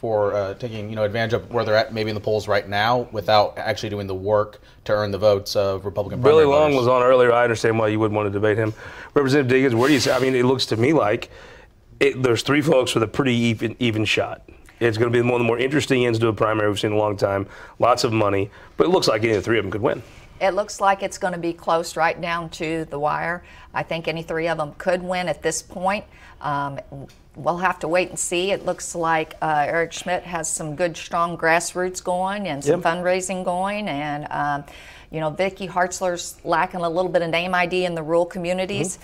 for 0.00 0.32
uh, 0.32 0.54
taking 0.54 0.88
you 0.88 0.96
know 0.96 1.04
advantage 1.04 1.34
of 1.34 1.52
where 1.52 1.62
they're 1.62 1.76
at 1.76 1.92
maybe 1.92 2.08
in 2.08 2.14
the 2.14 2.20
polls 2.20 2.48
right 2.48 2.66
now 2.66 3.06
without 3.12 3.58
actually 3.58 3.90
doing 3.90 4.06
the 4.06 4.14
work 4.14 4.62
to 4.84 4.92
earn 4.92 5.10
the 5.10 5.18
votes 5.18 5.54
of 5.54 5.84
Republican 5.84 6.22
Billy 6.22 6.44
primary 6.44 6.46
Long 6.46 6.70
voters. 6.70 6.86
was 6.86 6.88
on 6.88 7.02
earlier. 7.02 7.32
I 7.34 7.44
understand 7.44 7.78
why 7.78 7.88
you 7.88 8.00
wouldn't 8.00 8.16
want 8.16 8.26
to 8.26 8.30
debate 8.30 8.56
him. 8.56 8.72
Representative 9.12 9.72
Dinkins, 9.72 9.78
where 9.78 9.88
do 9.88 9.94
you 9.94 10.00
see? 10.00 10.10
I 10.10 10.18
mean, 10.18 10.34
it 10.34 10.46
looks 10.46 10.64
to 10.66 10.78
me 10.78 10.94
like 10.94 11.30
it, 12.00 12.22
there's 12.22 12.42
three 12.42 12.62
folks 12.62 12.94
with 12.94 13.02
a 13.02 13.08
pretty 13.08 13.34
even, 13.34 13.76
even 13.78 14.06
shot. 14.06 14.48
It's 14.80 14.96
going 14.96 15.12
to 15.12 15.16
be 15.16 15.20
one 15.20 15.34
of 15.34 15.40
the 15.40 15.44
more 15.44 15.58
interesting 15.58 16.06
ends 16.06 16.18
to 16.20 16.28
a 16.28 16.32
primary 16.32 16.70
we've 16.70 16.80
seen 16.80 16.92
in 16.92 16.96
a 16.96 16.98
long 16.98 17.18
time. 17.18 17.46
Lots 17.78 18.02
of 18.02 18.14
money, 18.14 18.50
but 18.78 18.86
it 18.86 18.90
looks 18.90 19.06
like 19.06 19.22
any 19.22 19.32
of 19.32 19.36
the 19.36 19.42
three 19.42 19.58
of 19.58 19.64
them 19.64 19.70
could 19.70 19.82
win. 19.82 20.02
It 20.40 20.54
looks 20.54 20.80
like 20.80 21.02
it's 21.02 21.18
going 21.18 21.34
to 21.34 21.38
be 21.38 21.52
close 21.52 21.94
right 21.94 22.18
down 22.18 22.48
to 22.50 22.86
the 22.86 22.98
wire. 22.98 23.44
I 23.74 23.82
think 23.82 24.08
any 24.08 24.22
three 24.22 24.48
of 24.48 24.56
them 24.56 24.72
could 24.78 25.02
win 25.02 25.28
at 25.28 25.42
this 25.42 25.60
point. 25.60 26.06
Um, 26.40 26.80
we'll 27.42 27.58
have 27.58 27.78
to 27.80 27.88
wait 27.88 28.08
and 28.10 28.18
see. 28.18 28.50
It 28.50 28.64
looks 28.64 28.94
like 28.94 29.34
uh, 29.42 29.64
Eric 29.66 29.92
Schmitt 29.92 30.22
has 30.24 30.48
some 30.48 30.76
good, 30.76 30.96
strong 30.96 31.36
grassroots 31.36 32.02
going 32.02 32.46
and 32.48 32.62
some 32.62 32.80
Yep. 32.80 32.88
fundraising 32.88 33.44
going. 33.44 33.88
And, 33.88 34.26
um, 34.30 34.64
you 35.10 35.20
know, 35.20 35.30
Vicky 35.30 35.66
Hartzler's 35.66 36.36
lacking 36.44 36.80
a 36.80 36.88
little 36.88 37.10
bit 37.10 37.22
of 37.22 37.30
name 37.30 37.54
ID 37.54 37.84
in 37.84 37.94
the 37.94 38.02
rural 38.02 38.26
communities. 38.26 38.98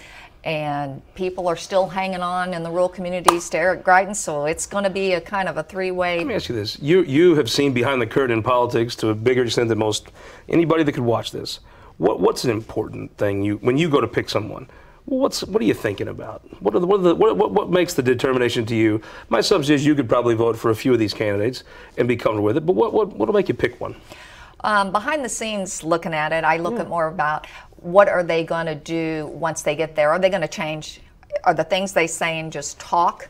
And 0.44 1.02
people 1.16 1.48
are 1.48 1.56
still 1.56 1.88
hanging 1.88 2.20
on 2.22 2.54
in 2.54 2.62
the 2.62 2.70
rural 2.70 2.88
communities 2.88 3.50
to 3.50 3.58
Eric 3.58 3.82
Greitens, 3.82 4.14
so 4.16 4.44
it's 4.44 4.64
going 4.64 4.84
to 4.84 4.90
be 4.90 5.14
a 5.14 5.20
kind 5.20 5.48
of 5.48 5.56
a 5.56 5.64
three-way 5.64 6.18
Let 6.18 6.26
me 6.28 6.34
ask 6.34 6.48
you 6.48 6.54
this: 6.54 6.78
you 6.80 7.02
you 7.02 7.34
have 7.34 7.50
seen 7.50 7.72
behind 7.72 8.00
the 8.00 8.06
curtain 8.06 8.36
in 8.38 8.44
politics 8.44 8.94
to 8.96 9.08
a 9.08 9.14
bigger 9.16 9.42
extent 9.42 9.68
than 9.70 9.78
most 9.78 10.06
anybody 10.48 10.84
that 10.84 10.92
could 10.92 11.02
watch 11.02 11.32
this. 11.32 11.58
What 11.98 12.20
what's 12.20 12.44
an 12.44 12.52
important 12.52 13.16
thing 13.16 13.42
you 13.42 13.56
when 13.56 13.76
you 13.76 13.88
go 13.90 14.00
to 14.00 14.06
pick 14.06 14.28
someone? 14.28 14.68
What's 15.06 15.44
what 15.44 15.62
are 15.62 15.64
you 15.64 15.74
thinking 15.74 16.08
about? 16.08 16.42
What 16.60 16.74
are 16.74 16.80
the, 16.80 16.86
what, 16.86 16.98
are 16.98 17.02
the, 17.04 17.14
what, 17.14 17.36
what 17.36 17.52
what 17.52 17.70
makes 17.70 17.94
the 17.94 18.02
determination 18.02 18.66
to 18.66 18.74
you? 18.74 19.00
My 19.28 19.38
assumption 19.38 19.76
is 19.76 19.86
you 19.86 19.94
could 19.94 20.08
probably 20.08 20.34
vote 20.34 20.58
for 20.58 20.70
a 20.70 20.74
few 20.74 20.92
of 20.92 20.98
these 20.98 21.14
candidates 21.14 21.62
and 21.96 22.08
be 22.08 22.16
comfortable 22.16 22.44
with 22.44 22.56
it. 22.56 22.66
But 22.66 22.72
what 22.72 22.92
what 22.92 23.16
what'll 23.16 23.34
make 23.34 23.48
you 23.48 23.54
pick 23.54 23.80
one? 23.80 23.94
Um, 24.64 24.90
behind 24.90 25.24
the 25.24 25.28
scenes, 25.28 25.84
looking 25.84 26.12
at 26.12 26.32
it, 26.32 26.42
I 26.42 26.56
look 26.56 26.80
at 26.80 26.88
more 26.88 27.06
about 27.06 27.46
what 27.76 28.08
are 28.08 28.24
they 28.24 28.42
going 28.42 28.66
to 28.66 28.74
do 28.74 29.28
once 29.28 29.62
they 29.62 29.76
get 29.76 29.94
there. 29.94 30.10
Are 30.10 30.18
they 30.18 30.30
going 30.30 30.42
to 30.42 30.48
change? 30.48 31.00
Are 31.44 31.54
the 31.54 31.62
things 31.62 31.92
they 31.92 32.08
saying 32.08 32.50
just 32.50 32.80
talk, 32.80 33.28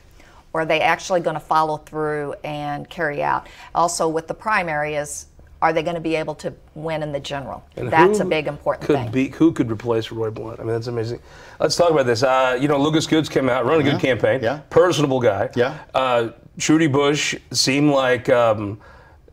or 0.54 0.62
are 0.62 0.66
they 0.66 0.80
actually 0.80 1.20
going 1.20 1.34
to 1.34 1.40
follow 1.40 1.76
through 1.76 2.36
and 2.42 2.88
carry 2.88 3.22
out? 3.22 3.48
Also, 3.74 4.08
with 4.08 4.28
the 4.28 4.34
primaries, 4.34 5.26
are 5.62 5.72
they 5.72 5.82
going 5.82 5.94
to 5.94 6.00
be 6.00 6.16
able 6.16 6.34
to 6.36 6.52
win 6.74 7.02
in 7.02 7.12
the 7.12 7.20
general? 7.20 7.64
And 7.76 7.90
That's 7.90 8.20
a 8.20 8.24
big 8.24 8.46
important 8.46 8.86
could 8.86 8.96
thing. 8.96 9.10
Be, 9.10 9.28
who 9.28 9.52
could 9.52 9.70
replace 9.70 10.10
Roy 10.10 10.30
Blunt? 10.30 10.60
I 10.60 10.62
mean, 10.62 10.72
that's 10.72 10.86
amazing. 10.86 11.20
Let's 11.58 11.76
talk 11.76 11.90
about 11.90 12.06
this. 12.06 12.22
Uh, 12.22 12.58
you 12.60 12.68
know, 12.68 12.78
Lucas 12.78 13.06
Kunce 13.06 13.30
came 13.30 13.48
out, 13.48 13.64
run 13.64 13.80
a 13.80 13.82
good 13.82 14.00
campaign. 14.00 14.42
Yeah. 14.42 14.58
Personable 14.70 15.20
guy. 15.20 15.50
Yeah. 15.54 15.78
Uh, 15.94 16.30
Trudy 16.58 16.86
Busch 16.86 17.34
seemed 17.52 17.90
like 17.90 18.28
um, 18.28 18.80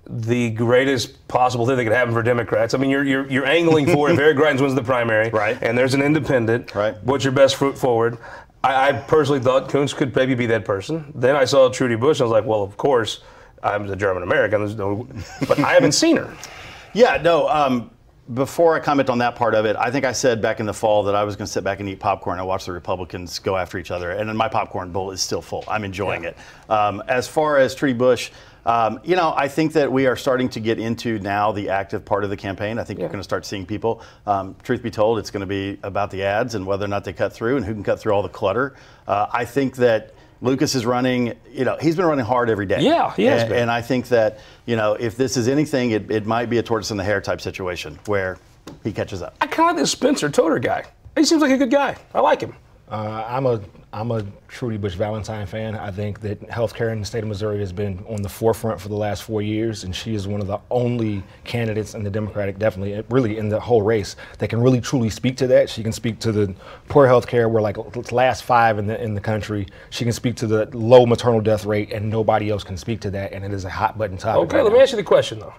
the 0.07 0.51
greatest 0.51 1.27
possible 1.27 1.65
thing 1.65 1.77
that 1.77 1.83
could 1.83 1.93
happen 1.93 2.13
for 2.13 2.23
Democrats. 2.23 2.73
I 2.73 2.77
mean, 2.77 2.89
you're 2.89 3.03
you're, 3.03 3.29
you're 3.29 3.45
angling 3.45 3.87
for 3.87 4.09
if 4.09 4.17
Eric 4.17 4.37
Greitens 4.37 4.61
wins 4.61 4.75
the 4.75 4.83
primary, 4.83 5.29
Right. 5.29 5.57
And 5.61 5.77
there's 5.77 5.93
an 5.93 6.01
independent, 6.01 6.73
Right. 6.75 6.95
What's 7.03 7.23
your 7.23 7.33
best 7.33 7.55
foot 7.55 7.77
forward? 7.77 8.17
I, 8.63 8.89
I 8.89 8.93
personally 8.93 9.41
thought 9.41 9.69
Kunce 9.69 9.95
could 9.95 10.15
maybe 10.15 10.35
be 10.35 10.45
that 10.47 10.65
person. 10.65 11.11
Then 11.15 11.35
I 11.35 11.45
saw 11.45 11.69
Trudy 11.69 11.95
Busch, 11.95 12.19
and 12.19 12.21
I 12.21 12.25
was 12.25 12.31
like, 12.31 12.45
well, 12.45 12.63
of 12.63 12.77
course, 12.77 13.21
I'm 13.63 13.89
a 13.89 13.95
German 13.95 14.23
American, 14.23 14.75
no, 14.75 15.07
but 15.47 15.59
I 15.59 15.73
haven't 15.73 15.93
seen 15.93 16.17
her. 16.17 16.33
Yeah, 16.95 17.19
no. 17.23 17.49
Um, 17.49 17.89
before 18.33 18.75
I 18.75 18.79
comment 18.79 19.09
on 19.09 19.17
that 19.17 19.35
part 19.35 19.53
of 19.53 19.65
it, 19.65 19.75
I 19.75 19.91
think 19.91 20.05
I 20.05 20.11
said 20.13 20.41
back 20.41 20.59
in 20.59 20.65
the 20.65 20.73
fall 20.73 21.03
that 21.03 21.15
I 21.15 21.23
was 21.23 21.35
going 21.35 21.47
to 21.47 21.51
sit 21.51 21.63
back 21.63 21.79
and 21.79 21.89
eat 21.89 21.99
popcorn 21.99 22.37
and 22.37 22.47
watch 22.47 22.65
the 22.65 22.71
Republicans 22.71 23.39
go 23.39 23.57
after 23.57 23.77
each 23.77 23.91
other. 23.91 24.11
And 24.11 24.29
then 24.29 24.37
my 24.37 24.47
popcorn 24.47 24.91
bowl 24.91 25.11
is 25.11 25.21
still 25.21 25.41
full. 25.41 25.63
I'm 25.67 25.83
enjoying 25.83 26.23
it. 26.23 26.37
Um, 26.69 27.03
as 27.07 27.27
far 27.27 27.57
as 27.57 27.75
Trudy 27.75 27.93
Busch, 27.93 28.31
um, 28.65 29.01
you 29.03 29.17
know, 29.17 29.33
I 29.35 29.49
think 29.49 29.73
that 29.73 29.91
we 29.91 30.07
are 30.07 30.15
starting 30.15 30.47
to 30.49 30.61
get 30.61 30.79
into 30.79 31.19
now 31.19 31.51
the 31.51 31.69
active 31.69 32.05
part 32.05 32.23
of 32.23 32.29
the 32.29 32.37
campaign. 32.37 32.79
I 32.79 32.83
think 32.85 32.99
you're 32.99 33.09
going 33.09 33.19
to 33.19 33.23
start 33.23 33.45
seeing 33.45 33.65
people. 33.65 34.01
Um, 34.25 34.55
truth 34.63 34.81
be 34.81 34.91
told, 34.91 35.19
it's 35.19 35.31
going 35.31 35.41
to 35.41 35.47
be 35.47 35.77
about 35.83 36.11
the 36.11 36.23
ads 36.23 36.55
and 36.55 36.65
whether 36.65 36.85
or 36.85 36.87
not 36.87 37.03
they 37.03 37.11
cut 37.11 37.33
through 37.33 37.57
and 37.57 37.65
who 37.65 37.73
can 37.73 37.83
cut 37.83 37.99
through 37.99 38.13
all 38.13 38.23
the 38.23 38.29
clutter. 38.29 38.75
Uh, 39.05 39.27
I 39.33 39.43
think 39.43 39.75
that 39.77 40.13
Lucas 40.43 40.75
is 40.75 40.85
running, 40.85 41.33
you 41.51 41.63
know, 41.63 41.77
he's 41.79 41.95
been 41.95 42.05
running 42.05 42.25
hard 42.25 42.49
every 42.49 42.65
day. 42.65 42.81
Yeah, 42.81 43.15
he 43.15 43.23
has 43.23 43.43
and, 43.43 43.53
and 43.53 43.71
I 43.71 43.81
think 43.81 44.09
that, 44.09 44.39
you 44.65 44.75
know, 44.75 44.93
if 44.93 45.15
this 45.15 45.37
is 45.37 45.47
anything, 45.47 45.91
it, 45.91 46.11
it 46.11 46.25
might 46.25 46.49
be 46.49 46.57
a 46.57 46.63
tortoise 46.63 46.91
in 46.91 46.97
the 46.97 47.03
hare 47.03 47.21
type 47.21 47.39
situation 47.39 47.97
where 48.07 48.37
he 48.83 48.91
catches 48.91 49.21
up. 49.21 49.35
I 49.39 49.47
kind 49.47 49.69
of 49.69 49.75
like 49.77 49.83
this 49.83 49.91
Spencer 49.91 50.29
Toder 50.29 50.59
guy. 50.59 50.83
He 51.15 51.23
seems 51.23 51.41
like 51.41 51.51
a 51.51 51.57
good 51.57 51.71
guy. 51.71 51.95
I 52.13 52.19
like 52.19 52.41
him. 52.41 52.53
Uh, 52.89 53.25
I'm 53.27 53.45
a 53.45 53.61
I'm 53.93 54.11
a 54.11 54.25
Trudy 54.47 54.77
Busch 54.77 54.95
Valentine 54.95 55.45
fan. 55.45 55.75
I 55.75 55.89
think 55.89 56.19
that 56.21 56.41
healthcare 56.49 56.91
in 56.91 56.99
the 56.99 57.05
state 57.05 57.23
of 57.23 57.29
Missouri 57.29 57.59
has 57.59 57.71
been 57.71 58.03
on 58.09 58.21
the 58.21 58.29
forefront 58.29 58.81
for 58.81 58.89
the 58.89 58.95
last 58.95 59.23
four 59.23 59.41
years, 59.41 59.83
and 59.83 59.95
she 59.95 60.15
is 60.15 60.27
one 60.27 60.41
of 60.41 60.47
the 60.47 60.59
only 60.69 61.23
candidates 61.43 61.93
in 61.93 62.03
the 62.03 62.09
Democratic, 62.09 62.59
definitely, 62.59 62.95
uh, 62.95 63.03
really 63.09 63.37
in 63.37 63.49
the 63.49 63.59
whole 63.59 63.81
race, 63.81 64.15
that 64.39 64.49
can 64.49 64.61
really 64.61 64.81
truly 64.81 65.09
speak 65.09 65.37
to 65.37 65.47
that. 65.47 65.69
She 65.69 65.81
can 65.81 65.91
speak 65.91 66.19
to 66.19 66.31
the 66.31 66.53
poor 66.89 67.07
healthcare, 67.07 67.49
we're 67.49 67.61
like 67.61 67.77
last 68.11 68.43
five 68.43 68.77
in 68.79 68.87
the 68.87 69.01
in 69.01 69.13
the 69.13 69.21
country. 69.21 69.67
She 69.89 70.03
can 70.03 70.13
speak 70.13 70.35
to 70.37 70.47
the 70.47 70.65
low 70.77 71.05
maternal 71.05 71.39
death 71.39 71.65
rate, 71.65 71.93
and 71.93 72.09
nobody 72.09 72.49
else 72.49 72.63
can 72.63 72.77
speak 72.77 72.99
to 73.01 73.11
that, 73.11 73.31
and 73.31 73.45
it 73.45 73.53
is 73.53 73.63
a 73.63 73.69
hot 73.69 73.97
button 73.97 74.17
topic. 74.17 74.43
Okay, 74.43 74.57
right 74.57 74.63
let 74.63 74.71
now. 74.71 74.77
me 74.77 74.83
ask 74.83 74.91
you 74.91 74.97
the 74.97 75.03
question 75.03 75.39
though: 75.39 75.53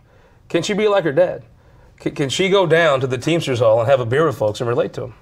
Can 0.48 0.62
she 0.62 0.74
be 0.74 0.88
like 0.88 1.04
her 1.04 1.12
dad? 1.12 1.42
Can, 2.00 2.14
can 2.14 2.28
she 2.28 2.50
go 2.50 2.66
down 2.66 3.00
to 3.00 3.06
the 3.06 3.16
Teamsters 3.16 3.60
Hall 3.60 3.80
and 3.80 3.88
have 3.88 4.00
a 4.00 4.06
beer 4.06 4.26
with 4.26 4.36
folks 4.36 4.60
and 4.60 4.68
relate 4.68 4.92
to 4.94 5.00
them? 5.02 5.14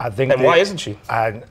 I 0.00 0.10
think. 0.10 0.32
And 0.32 0.40
that- 0.40 0.46
why 0.46 0.58
isn't 0.58 0.78
she? 0.78 0.98
I, 1.08 1.42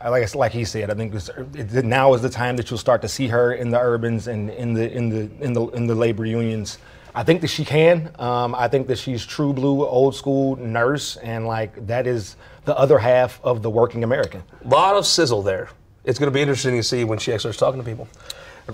I 0.00 0.08
like 0.08 0.34
like 0.34 0.52
he 0.52 0.64
said. 0.64 0.90
I 0.90 0.94
think 0.94 1.14
it's, 1.14 1.30
it, 1.54 1.84
now 1.84 2.12
is 2.14 2.22
the 2.22 2.30
time 2.30 2.56
that 2.56 2.70
you'll 2.70 2.78
start 2.78 3.02
to 3.02 3.08
see 3.08 3.28
her 3.28 3.52
in 3.52 3.70
the 3.70 3.78
urbans 3.78 4.26
and 4.26 4.50
in 4.50 4.74
the 4.74 4.90
in 4.92 5.08
the 5.08 5.30
in 5.40 5.52
the 5.52 5.66
in 5.68 5.86
the 5.86 5.94
labor 5.94 6.26
unions. 6.26 6.78
I 7.14 7.22
think 7.24 7.42
that 7.42 7.48
she 7.48 7.64
can. 7.64 8.10
Um, 8.18 8.54
I 8.54 8.68
think 8.68 8.86
that 8.88 8.98
she's 8.98 9.24
true 9.24 9.52
blue, 9.52 9.84
old 9.86 10.14
school 10.14 10.56
nurse, 10.56 11.16
and 11.16 11.46
like 11.46 11.86
that 11.86 12.06
is 12.06 12.36
the 12.64 12.76
other 12.76 12.98
half 12.98 13.40
of 13.44 13.62
the 13.62 13.70
working 13.70 14.02
American. 14.02 14.42
A 14.64 14.68
lot 14.68 14.96
of 14.96 15.06
sizzle 15.06 15.42
there. 15.42 15.68
It's 16.04 16.18
going 16.18 16.30
to 16.30 16.34
be 16.34 16.40
interesting 16.40 16.74
to 16.76 16.82
see 16.82 17.04
when 17.04 17.18
she 17.18 17.32
actually 17.32 17.52
starts 17.52 17.58
talking 17.58 17.80
to 17.80 17.88
people. 17.88 18.08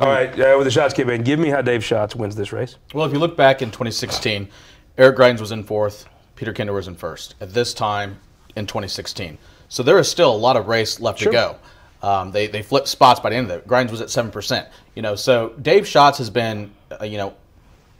All 0.00 0.06
right, 0.06 0.28
uh, 0.38 0.54
with 0.56 0.66
the 0.66 0.70
Schatz 0.70 0.94
campaign, 0.94 1.22
give 1.22 1.38
me 1.38 1.48
how 1.48 1.62
Dave 1.62 1.82
Schatz 1.82 2.14
wins 2.14 2.36
this 2.36 2.52
race. 2.52 2.76
Well, 2.94 3.06
if 3.06 3.12
you 3.12 3.18
look 3.18 3.36
back 3.36 3.62
in 3.62 3.70
2016, 3.70 4.48
Eric 4.98 5.16
Greitens 5.16 5.40
was 5.40 5.50
in 5.50 5.64
fourth, 5.64 6.06
Peter 6.36 6.52
Kinder 6.52 6.74
was 6.74 6.88
in 6.88 6.94
first. 6.94 7.34
At 7.40 7.54
this 7.54 7.72
time, 7.74 8.18
in 8.58 8.66
2016, 8.66 9.38
so 9.68 9.82
there 9.82 9.98
is 9.98 10.10
still 10.10 10.34
a 10.34 10.36
lot 10.36 10.56
of 10.56 10.68
race 10.68 11.00
left 11.00 11.20
Sure. 11.20 11.32
to 11.32 11.38
go. 11.38 11.56
Um, 12.06 12.30
they 12.30 12.46
they 12.46 12.62
flipped 12.62 12.88
spots 12.88 13.18
by 13.20 13.30
the 13.30 13.36
end 13.36 13.50
of 13.50 13.58
it. 13.58 13.66
Greitens 13.66 13.90
was 13.90 14.00
at 14.00 14.10
seven 14.10 14.30
percent. 14.30 14.68
You 14.94 15.02
know, 15.02 15.16
so 15.16 15.54
Dave 15.62 15.86
Schatz 15.86 16.18
has 16.18 16.30
been, 16.30 16.70
uh, 17.00 17.04
you 17.04 17.18
know, 17.18 17.34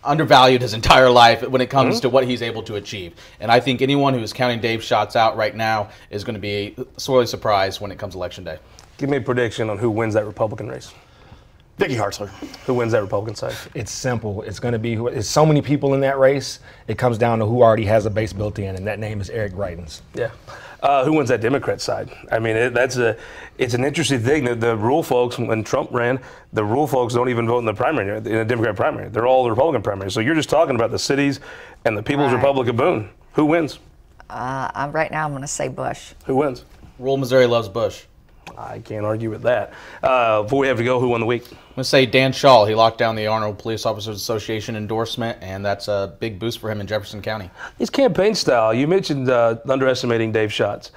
undervalued 0.05 0.63
his 0.63 0.73
entire 0.81 1.11
life 1.11 1.43
when 1.49 1.61
it 1.61 1.69
comes 1.71 2.01
to 2.01 2.09
what 2.09 2.25
he's 2.25 2.43
able 2.43 2.63
to 2.65 2.77
achieve. 2.77 3.15
And 3.41 3.51
I 3.51 3.59
think 3.61 3.83
anyone 3.83 4.15
who 4.15 4.21
is 4.21 4.33
counting 4.33 4.61
Dave 4.61 4.83
Schatz 4.85 5.17
out 5.17 5.37
right 5.37 5.55
now 5.55 5.89
is 6.11 6.23
going 6.25 6.35
to 6.35 6.41
be 6.41 6.77
sorely 6.97 7.27
surprised 7.27 7.81
when 7.81 7.91
it 7.91 7.99
comes 7.99 8.15
election 8.15 8.45
day. 8.45 8.59
Give 8.99 9.09
me 9.11 9.17
a 9.17 9.21
prediction 9.21 9.69
on 9.71 9.79
who 9.79 9.91
wins 9.91 10.15
that 10.15 10.27
Republican 10.27 10.69
race. 10.69 10.93
Vicky 11.79 11.95
Hartzler. 11.95 12.29
Who 12.67 12.75
wins 12.75 12.93
that 12.93 13.03
Republican 13.03 13.37
side? 13.37 13.55
It's 13.75 13.93
simple. 13.93 14.43
It's 14.43 14.59
going 14.59 14.73
to 14.73 14.79
be 14.79 14.95
who. 14.95 15.07
It's 15.07 15.29
so 15.29 15.47
many 15.47 15.63
people 15.63 15.95
in 15.95 16.01
that 16.01 16.19
race. 16.19 16.59
It 16.89 16.99
comes 16.99 17.19
down 17.19 17.39
to 17.39 17.47
who 17.47 17.63
already 17.63 17.85
has 17.85 18.05
a 18.05 18.11
base 18.11 18.33
built 18.33 18.59
in, 18.59 18.75
and 18.77 18.87
that 18.87 18.99
name 18.99 19.21
is 19.21 19.31
Eric 19.31 19.53
Greitens. 19.53 20.01
Yeah. 20.15 20.31
Uh, 20.81 21.05
who 21.05 21.13
wins 21.13 21.29
that 21.29 21.41
Democrat 21.41 21.81
side? 21.81 22.09
I 22.31 22.39
mean, 22.39 22.55
it, 22.57 22.75
that's 22.75 22.97
a, 22.97 23.17
it's 23.59 23.75
an 23.75 23.85
interesting 23.85 24.21
thing. 24.21 24.45
The, 24.45 24.55
the 24.55 24.77
rural 24.77 25.03
folks, 25.03 25.37
when 25.39 25.65
Trump 25.65 25.93
ran, 25.93 26.21
the 26.53 26.65
rural 26.65 26.87
folks 26.87 27.15
don't 27.15 27.29
even 27.29 27.49
vote 27.49 27.59
in 27.61 27.65
the 27.65 27.75
primary, 27.75 28.17
in 28.19 28.23
the 28.23 28.45
Democrat 28.45 28.77
primary. 28.77 29.09
They're 29.09 29.27
all 29.27 29.43
the 29.43 29.51
Republican 29.51 29.83
primary. 29.83 30.11
So 30.13 30.21
you're 30.21 30.37
just 30.37 30.49
talking 30.49 30.77
about 30.77 30.93
the 30.93 30.99
cities 30.99 31.41
and 31.85 31.97
the 31.97 32.03
People's 32.03 32.33
Right. 32.33 32.37
Republic 32.37 32.69
of 32.69 32.77
Boone. 32.77 33.11
Who 33.33 33.47
wins? 33.47 33.81
Uh, 34.31 34.71
I'm, 34.75 34.93
right 34.93 35.11
now, 35.11 35.25
I'm 35.25 35.31
going 35.33 35.43
to 35.43 35.49
say 35.49 35.67
Busch. 35.67 36.13
Who 36.27 36.37
wins? 36.37 36.65
Rural 37.01 37.17
Missouri 37.17 37.47
loves 37.47 37.69
Busch. 37.69 38.05
I 38.59 38.81
can't 38.81 39.05
argue 39.07 39.31
with 39.31 39.43
that. 39.43 39.73
Uh, 40.03 40.43
before 40.43 40.59
we 40.61 40.67
have 40.67 40.79
to 40.79 40.85
go, 40.85 40.99
who 41.01 41.09
won 41.09 41.21
the 41.21 41.27
week? 41.27 41.45
I'm 41.45 41.57
going 41.57 41.61
to 41.77 41.85
say 41.85 42.07
Dan 42.07 42.33
Shaul. 42.33 42.69
He 42.69 42.75
locked 42.75 42.99
down 42.99 43.15
the 43.15 43.27
Arnold 43.29 43.59
Police 43.59 43.87
Officers 43.87 44.17
Association 44.17 44.75
endorsement, 44.75 45.39
and 45.41 45.65
that's 45.65 45.87
a 45.89 46.17
big 46.19 46.39
boost 46.39 46.59
for 46.59 46.71
him 46.71 46.81
in 46.81 46.87
Jefferson 46.87 47.23
County. 47.23 47.51
His 47.79 47.89
campaign 47.91 48.35
style. 48.35 48.75
You 48.75 48.89
mentioned 48.89 49.31
uh, 49.31 49.57
underestimating 49.69 50.33
Dave 50.33 50.53
Schatz. 50.53 50.91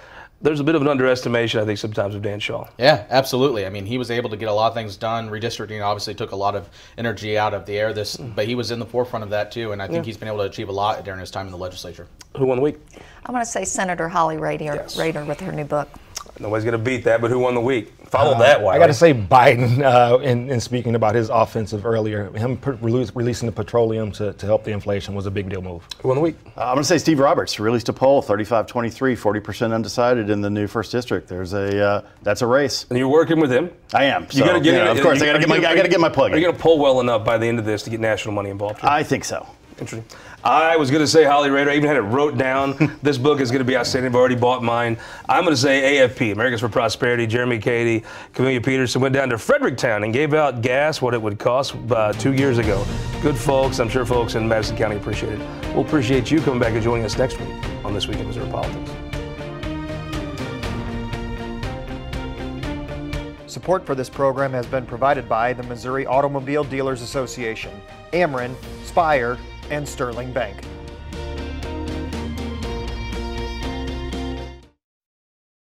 There's 0.43 0.59
a 0.59 0.63
bit 0.63 0.73
of 0.73 0.81
an 0.81 0.87
underestimation, 0.87 1.59
I 1.59 1.65
think, 1.65 1.77
sometimes 1.77 2.15
of 2.15 2.23
Dan 2.23 2.39
Shaul. 2.39 2.67
Yeah, 2.79 3.05
absolutely. 3.11 3.67
I 3.67 3.69
mean, 3.69 3.85
he 3.85 3.99
was 3.99 4.09
able 4.09 4.31
to 4.31 4.37
get 4.37 4.49
a 4.49 4.53
lot 4.53 4.69
of 4.69 4.73
things 4.73 4.97
done. 4.97 5.29
Redistricting 5.29 5.85
obviously 5.85 6.15
took 6.15 6.31
a 6.31 6.35
lot 6.35 6.55
of 6.55 6.67
energy 6.97 7.37
out 7.37 7.53
of 7.53 7.67
the 7.67 7.77
air. 7.77 7.93
This, 7.93 8.17
but 8.17 8.47
he 8.47 8.55
was 8.55 8.71
in 8.71 8.79
the 8.79 8.85
forefront 8.87 9.21
of 9.21 9.29
that 9.29 9.51
too, 9.51 9.71
and 9.71 9.79
I 9.83 9.85
think 9.85 9.97
Yeah. 9.97 10.03
he's 10.07 10.17
been 10.17 10.27
able 10.29 10.39
to 10.39 10.45
achieve 10.45 10.69
a 10.69 10.71
lot 10.71 11.03
during 11.05 11.19
his 11.19 11.29
time 11.29 11.45
in 11.45 11.51
the 11.51 11.59
legislature. 11.59 12.07
Who 12.37 12.47
won 12.47 12.57
the 12.57 12.63
week? 12.63 12.79
I 13.23 13.31
want 13.31 13.45
to 13.45 13.51
say 13.51 13.65
Senator 13.65 14.09
Holly 14.09 14.37
Rehder, 14.37 14.61
Yes. 14.77 14.97
Rehder 14.97 15.27
with 15.27 15.39
her 15.41 15.51
new 15.51 15.63
book. 15.65 15.87
Nobody's 16.41 16.63
going 16.65 16.71
to 16.73 16.77
beat 16.83 17.03
that, 17.03 17.21
but 17.21 17.29
who 17.29 17.39
won 17.39 17.53
the 17.53 17.61
week? 17.61 17.91
Follow 18.07 18.37
that 18.39 18.61
one. 18.61 18.75
I 18.75 18.79
got 18.79 18.87
to 18.87 18.93
say, 18.93 19.13
Biden, 19.13 19.81
uh, 19.83 20.17
in, 20.17 20.49
in 20.49 20.59
speaking 20.59 20.95
about 20.95 21.15
his 21.15 21.29
offensive 21.29 21.85
earlier, 21.85 22.29
him 22.31 22.57
pr- 22.57 22.71
release, 22.81 23.15
releasing 23.15 23.45
the 23.45 23.51
petroleum 23.51 24.11
to, 24.13 24.33
to 24.33 24.45
help 24.45 24.63
the 24.63 24.71
inflation 24.71 25.13
was 25.13 25.27
a 25.27 25.31
big 25.31 25.49
deal 25.49 25.61
move. 25.61 25.87
Who 26.01 26.07
won 26.09 26.15
the 26.15 26.21
week? 26.21 26.35
Uh, 26.57 26.61
I'm 26.61 26.73
going 26.73 26.77
to 26.79 26.83
say 26.83 26.97
Steve 26.97 27.19
Roberts 27.19 27.59
released 27.59 27.87
a 27.89 27.93
poll, 27.93 28.21
35-23, 28.23 29.15
40% 29.41 29.71
undecided 29.73 30.29
in 30.29 30.41
the 30.41 30.49
new 30.49 30.67
first 30.67 30.91
district. 30.91 31.27
There's 31.27 31.53
a 31.53 31.81
uh, 31.81 32.01
that's 32.23 32.41
a 32.41 32.47
race. 32.47 32.85
And 32.89 32.97
you're 32.97 33.07
working 33.07 33.39
with 33.39 33.51
him. 33.51 33.71
I 33.93 34.05
am. 34.05 34.27
You 34.31 34.43
got 34.43 34.53
to 34.53 34.59
get 34.59 34.73
you 34.73 34.79
know, 34.79 34.91
it. 34.91 34.97
Of 34.97 35.03
course, 35.03 35.19
you- 35.21 35.25
I 35.25 35.27
got 35.27 35.33
to 35.33 35.39
get 35.39 35.49
my 35.49 35.55
you 35.57 35.67
I 35.67 35.75
got 35.75 35.83
to 35.83 35.89
get 35.89 35.99
my 35.99 36.09
plug 36.09 36.31
Are 36.31 36.37
you 36.37 36.45
in. 36.45 36.51
going 36.51 36.55
to 36.55 36.61
pull 36.61 36.79
well 36.79 36.99
enough 36.99 37.23
by 37.23 37.37
the 37.37 37.45
end 37.45 37.59
of 37.59 37.65
this 37.65 37.83
to 37.83 37.89
get 37.89 37.99
national 37.99 38.33
money 38.33 38.49
involved? 38.49 38.81
here? 38.81 38.89
I 38.89 39.03
think 39.03 39.23
so. 39.23 39.47
Interesting. 39.81 40.05
I 40.43 40.77
was 40.77 40.91
going 40.91 41.01
to 41.01 41.07
say 41.07 41.23
Holly 41.23 41.49
Rehder. 41.49 41.69
I 41.69 41.75
even 41.75 41.87
had 41.87 41.97
it 41.97 42.01
wrote 42.01 42.37
down. 42.37 42.99
this 43.01 43.17
book 43.17 43.39
is 43.41 43.49
going 43.49 43.61
to 43.61 43.65
be 43.65 43.75
outstanding. 43.75 44.11
I've 44.11 44.15
already 44.15 44.35
bought 44.35 44.63
mine. 44.63 44.95
I'm 45.27 45.43
going 45.43 45.55
to 45.55 45.61
say 45.61 45.97
AFP, 45.97 46.33
Americans 46.33 46.61
for 46.61 46.69
Prosperity. 46.69 47.25
Jeremy 47.25 47.57
Cady, 47.57 48.03
Camellia 48.33 48.61
Peterson 48.61 49.01
went 49.01 49.15
down 49.15 49.29
to 49.29 49.39
Fredericktown 49.39 50.03
and 50.03 50.13
gave 50.13 50.35
out 50.35 50.61
gas 50.61 51.01
what 51.01 51.15
it 51.15 51.21
would 51.21 51.39
cost 51.39 51.75
uh, 51.89 52.13
two 52.13 52.33
years 52.33 52.59
ago. 52.59 52.85
Good 53.23 53.35
folks. 53.35 53.79
I'm 53.79 53.89
sure 53.89 54.05
folks 54.05 54.35
in 54.35 54.47
Madison 54.47 54.77
County 54.77 54.97
appreciate 54.97 55.33
it. 55.33 55.39
We'll 55.73 55.83
appreciate 55.85 56.29
you 56.29 56.39
coming 56.41 56.59
back 56.59 56.73
and 56.73 56.83
joining 56.83 57.05
us 57.05 57.17
next 57.17 57.39
week 57.39 57.49
on 57.83 57.95
This 57.95 58.07
Week 58.07 58.19
in 58.19 58.27
Missouri 58.27 58.49
Politics. 58.51 58.91
Support 63.47 63.85
for 63.85 63.95
this 63.95 64.09
program 64.09 64.51
has 64.53 64.65
been 64.65 64.85
provided 64.85 65.27
by 65.27 65.53
the 65.53 65.63
Missouri 65.63 66.05
Automobile 66.05 66.63
Dealers 66.63 67.01
Association, 67.01 67.71
Ameren, 68.13 68.55
Spire, 68.85 69.37
and 69.71 69.87
Sterling 69.87 70.31
Bank. 70.31 70.57